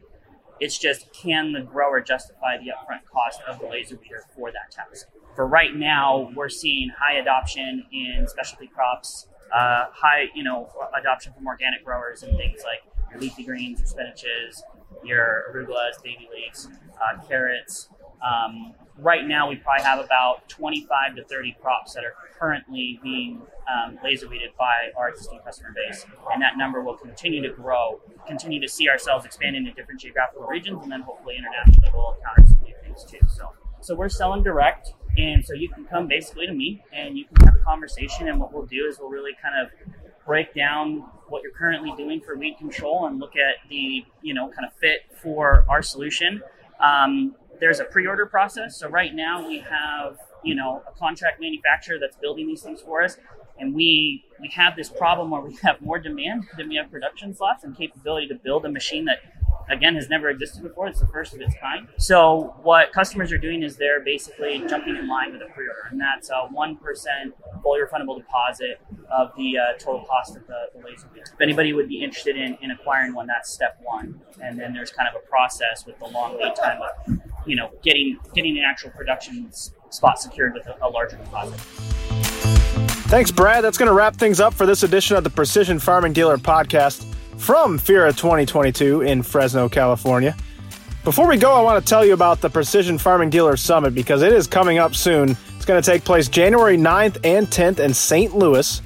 It's 0.60 0.78
just 0.78 1.12
can 1.12 1.52
the 1.52 1.60
grower 1.60 2.00
justify 2.00 2.58
the 2.58 2.66
upfront 2.66 3.04
cost 3.10 3.40
of 3.48 3.58
the 3.58 3.66
laser 3.66 3.98
weeder 4.00 4.24
for 4.34 4.50
that 4.52 4.70
task? 4.70 5.08
For 5.34 5.46
right 5.46 5.74
now, 5.74 6.30
we're 6.34 6.48
seeing 6.48 6.90
high 6.90 7.18
adoption 7.18 7.84
in 7.92 8.26
specialty 8.28 8.68
crops 8.68 9.26
uh, 9.54 9.86
high, 9.92 10.26
you 10.34 10.42
know, 10.42 10.68
adoption 10.98 11.32
from 11.32 11.46
organic 11.46 11.84
growers 11.84 12.22
and 12.22 12.36
things 12.36 12.62
like 12.64 12.82
your 13.10 13.20
leafy 13.20 13.44
greens, 13.44 13.78
your 13.78 13.88
spinaches, 13.88 14.62
your 15.04 15.44
arugulas, 15.52 16.02
baby 16.02 16.28
leeks, 16.32 16.68
uh, 17.00 17.22
carrots, 17.26 17.88
um, 18.24 18.74
right 18.98 19.26
now 19.26 19.48
we 19.48 19.56
probably 19.56 19.84
have 19.84 19.98
about 19.98 20.48
25 20.48 21.16
to 21.16 21.24
30 21.24 21.56
crops 21.60 21.94
that 21.94 22.04
are 22.04 22.14
currently 22.38 22.98
being 23.02 23.42
um, 23.72 23.98
laser 24.04 24.28
weeded 24.28 24.50
by 24.58 24.90
our 24.96 25.08
existing 25.08 25.40
customer 25.44 25.74
base, 25.74 26.04
and 26.32 26.42
that 26.42 26.56
number 26.56 26.82
will 26.82 26.96
continue 26.96 27.42
to 27.42 27.54
grow. 27.54 28.00
Continue 28.26 28.60
to 28.60 28.68
see 28.68 28.88
ourselves 28.88 29.24
expanding 29.24 29.66
into 29.66 29.72
different 29.72 30.00
geographical 30.00 30.46
regions, 30.46 30.82
and 30.82 30.92
then 30.92 31.00
hopefully 31.00 31.36
internationally 31.36 31.90
we'll 31.94 32.14
encounter 32.14 32.46
some 32.46 32.58
new 32.62 32.74
things 32.82 33.04
too. 33.04 33.18
So, 33.28 33.52
so 33.80 33.94
we're 33.94 34.08
selling 34.08 34.42
direct, 34.42 34.92
and 35.16 35.44
so 35.44 35.54
you 35.54 35.68
can 35.68 35.84
come 35.84 36.06
basically 36.06 36.46
to 36.46 36.52
me, 36.52 36.82
and 36.92 37.16
you 37.16 37.24
can 37.24 37.46
have 37.46 37.56
a 37.56 37.64
conversation. 37.64 38.28
And 38.28 38.38
what 38.38 38.52
we'll 38.52 38.66
do 38.66 38.86
is 38.88 38.98
we'll 38.98 39.10
really 39.10 39.32
kind 39.42 39.54
of 39.58 39.70
break 40.26 40.54
down 40.54 41.04
what 41.28 41.42
you're 41.42 41.52
currently 41.52 41.92
doing 41.96 42.20
for 42.20 42.36
weed 42.36 42.56
control 42.58 43.06
and 43.06 43.18
look 43.18 43.34
at 43.36 43.68
the 43.68 44.04
you 44.22 44.34
know 44.34 44.48
kind 44.48 44.66
of 44.66 44.72
fit 44.74 45.00
for 45.22 45.64
our 45.68 45.82
solution. 45.82 46.42
Um, 46.80 47.34
there's 47.60 47.80
a 47.80 47.84
pre-order 47.84 48.26
process. 48.26 48.78
So 48.78 48.88
right 48.88 49.14
now 49.14 49.46
we 49.46 49.60
have 49.60 50.18
you 50.42 50.54
know 50.54 50.82
a 50.86 50.98
contract 50.98 51.40
manufacturer 51.40 51.98
that's 52.00 52.16
building 52.16 52.46
these 52.46 52.62
things 52.62 52.80
for 52.80 53.02
us, 53.02 53.16
and 53.58 53.74
we 53.74 54.24
we 54.40 54.48
have 54.48 54.76
this 54.76 54.88
problem 54.88 55.30
where 55.30 55.40
we 55.40 55.56
have 55.62 55.80
more 55.80 55.98
demand 55.98 56.44
than 56.56 56.68
we 56.68 56.76
have 56.76 56.90
production 56.90 57.34
slots 57.34 57.64
and 57.64 57.76
capability 57.76 58.28
to 58.28 58.34
build 58.34 58.64
a 58.64 58.70
machine 58.70 59.04
that 59.06 59.18
again 59.68 59.94
has 59.94 60.08
never 60.08 60.28
existed 60.28 60.62
before. 60.62 60.88
It's 60.88 61.00
the 61.00 61.06
first 61.06 61.34
of 61.34 61.40
its 61.40 61.54
kind. 61.60 61.88
So 61.96 62.54
what 62.62 62.92
customers 62.92 63.32
are 63.32 63.38
doing 63.38 63.62
is 63.62 63.76
they're 63.76 64.00
basically 64.00 64.62
jumping 64.68 64.96
in 64.96 65.08
line 65.08 65.32
with 65.32 65.42
a 65.42 65.46
pre-order, 65.46 65.88
and 65.90 66.00
that's 66.00 66.30
a 66.30 66.48
one 66.50 66.76
percent 66.76 67.34
fully 67.62 67.80
refundable 67.80 68.18
deposit 68.18 68.80
of 69.10 69.32
the 69.36 69.58
uh, 69.58 69.78
total 69.78 70.04
cost 70.04 70.36
of 70.36 70.46
the, 70.46 70.66
the 70.74 70.84
laser 70.84 71.08
wheel. 71.14 71.22
If 71.24 71.40
anybody 71.40 71.72
would 71.72 71.88
be 71.88 72.02
interested 72.02 72.36
in, 72.36 72.58
in 72.60 72.70
acquiring 72.70 73.14
one, 73.14 73.26
that's 73.26 73.50
step 73.50 73.78
one, 73.82 74.20
and 74.42 74.58
then 74.58 74.74
there's 74.74 74.90
kind 74.90 75.08
of 75.08 75.14
a 75.14 75.26
process 75.26 75.86
with 75.86 75.98
the 75.98 76.06
long 76.06 76.38
lead 76.38 76.54
time 76.56 76.80
of 76.82 77.18
you 77.46 77.56
know 77.56 77.70
getting 77.82 78.18
getting 78.34 78.58
an 78.58 78.64
actual 78.64 78.90
production 78.90 79.50
spot 79.90 80.18
secured 80.18 80.54
with 80.54 80.66
a, 80.66 80.76
a 80.82 80.88
larger 80.88 81.16
deposit. 81.16 81.58
Thanks, 83.08 83.30
Brad. 83.30 83.62
That's 83.62 83.78
going 83.78 83.88
to 83.88 83.94
wrap 83.94 84.16
things 84.16 84.40
up 84.40 84.54
for 84.54 84.66
this 84.66 84.82
edition 84.82 85.16
of 85.16 85.24
the 85.24 85.30
Precision 85.30 85.78
Farming 85.78 86.12
Dealer 86.14 86.36
podcast 86.36 87.04
from 87.38 87.78
FIRA 87.78 88.12
2022 88.12 89.02
in 89.02 89.22
Fresno, 89.22 89.68
California. 89.68 90.34
Before 91.04 91.28
we 91.28 91.36
go, 91.36 91.52
I 91.52 91.60
want 91.60 91.84
to 91.84 91.88
tell 91.88 92.04
you 92.04 92.14
about 92.14 92.40
the 92.40 92.48
Precision 92.48 92.96
Farming 92.96 93.28
Dealer 93.28 93.56
Summit 93.58 93.94
because 93.94 94.22
it 94.22 94.32
is 94.32 94.46
coming 94.46 94.78
up 94.78 94.94
soon. 94.94 95.36
It's 95.54 95.66
going 95.66 95.80
to 95.80 95.88
take 95.88 96.02
place 96.02 96.28
January 96.28 96.78
9th 96.78 97.18
and 97.24 97.46
10th 97.46 97.78
in 97.78 97.92
St. 97.92 98.34
Louis. 98.34 98.80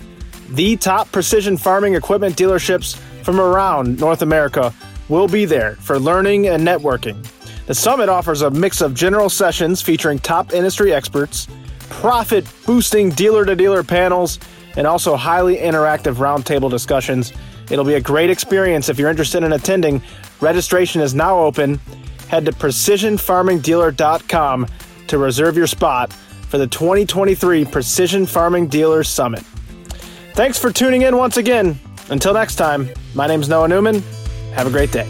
The 0.51 0.77
top 0.77 1.11
precision 1.13 1.57
farming 1.57 1.95
equipment 1.95 2.37
dealerships 2.37 2.97
from 3.23 3.39
around 3.41 4.01
North 4.01 4.23
America 4.23 4.75
will 5.09 5.29
be 5.29 5.45
there 5.45 5.77
for 5.77 5.99
learning 5.99 6.49
and 6.49 6.67
networking. 6.67 7.25
The 7.69 7.75
summit 7.75 8.09
offers 8.09 8.41
a 8.41 8.51
mix 8.51 8.81
of 8.81 8.95
general 8.95 9.29
sessions 9.29 9.83
featuring 9.83 10.19
top 10.21 10.55
industry 10.55 10.95
experts, 10.95 11.47
profit 11.91 12.47
boosting 12.65 13.11
dealer 13.11 13.45
to 13.45 13.55
dealer 13.55 13.83
panels, 13.83 14.39
and 14.79 14.87
also 14.87 15.17
highly 15.17 15.59
interactive 15.59 16.15
roundtable 16.15 16.71
discussions. 16.71 17.35
It'll 17.71 17.85
be 17.85 17.97
a 17.97 18.01
great 18.01 18.31
experience 18.31 18.89
if 18.89 18.99
you're 18.99 19.11
interested 19.11 19.43
in 19.43 19.53
attending. 19.53 20.01
Registration 20.41 21.03
is 21.03 21.15
now 21.15 21.39
open. 21.39 21.79
Head 22.29 22.47
to 22.47 22.53
precisionfarmingdealer.com 22.53 24.67
to 25.09 25.19
reserve 25.19 25.59
your 25.59 25.67
spot 25.67 26.11
for 26.11 26.57
the 26.57 26.67
2023 26.67 27.67
Precision 27.67 28.25
Farming 28.25 28.69
Dealer 28.69 29.05
Summit. 29.05 29.43
Thanks 30.33 30.59
for 30.59 30.73
tuning 30.73 31.03
in 31.03 31.19
once 31.19 31.37
again. 31.37 31.79
Until 32.09 32.33
next 32.33 32.55
time, 32.55 32.89
my 33.15 33.27
name 33.27 33.43
is 33.43 33.51
Noah 33.51 33.69
Newman. 33.69 34.03
Have 34.55 34.67
a 34.67 34.71
great 34.71 34.91
day. 34.91 35.07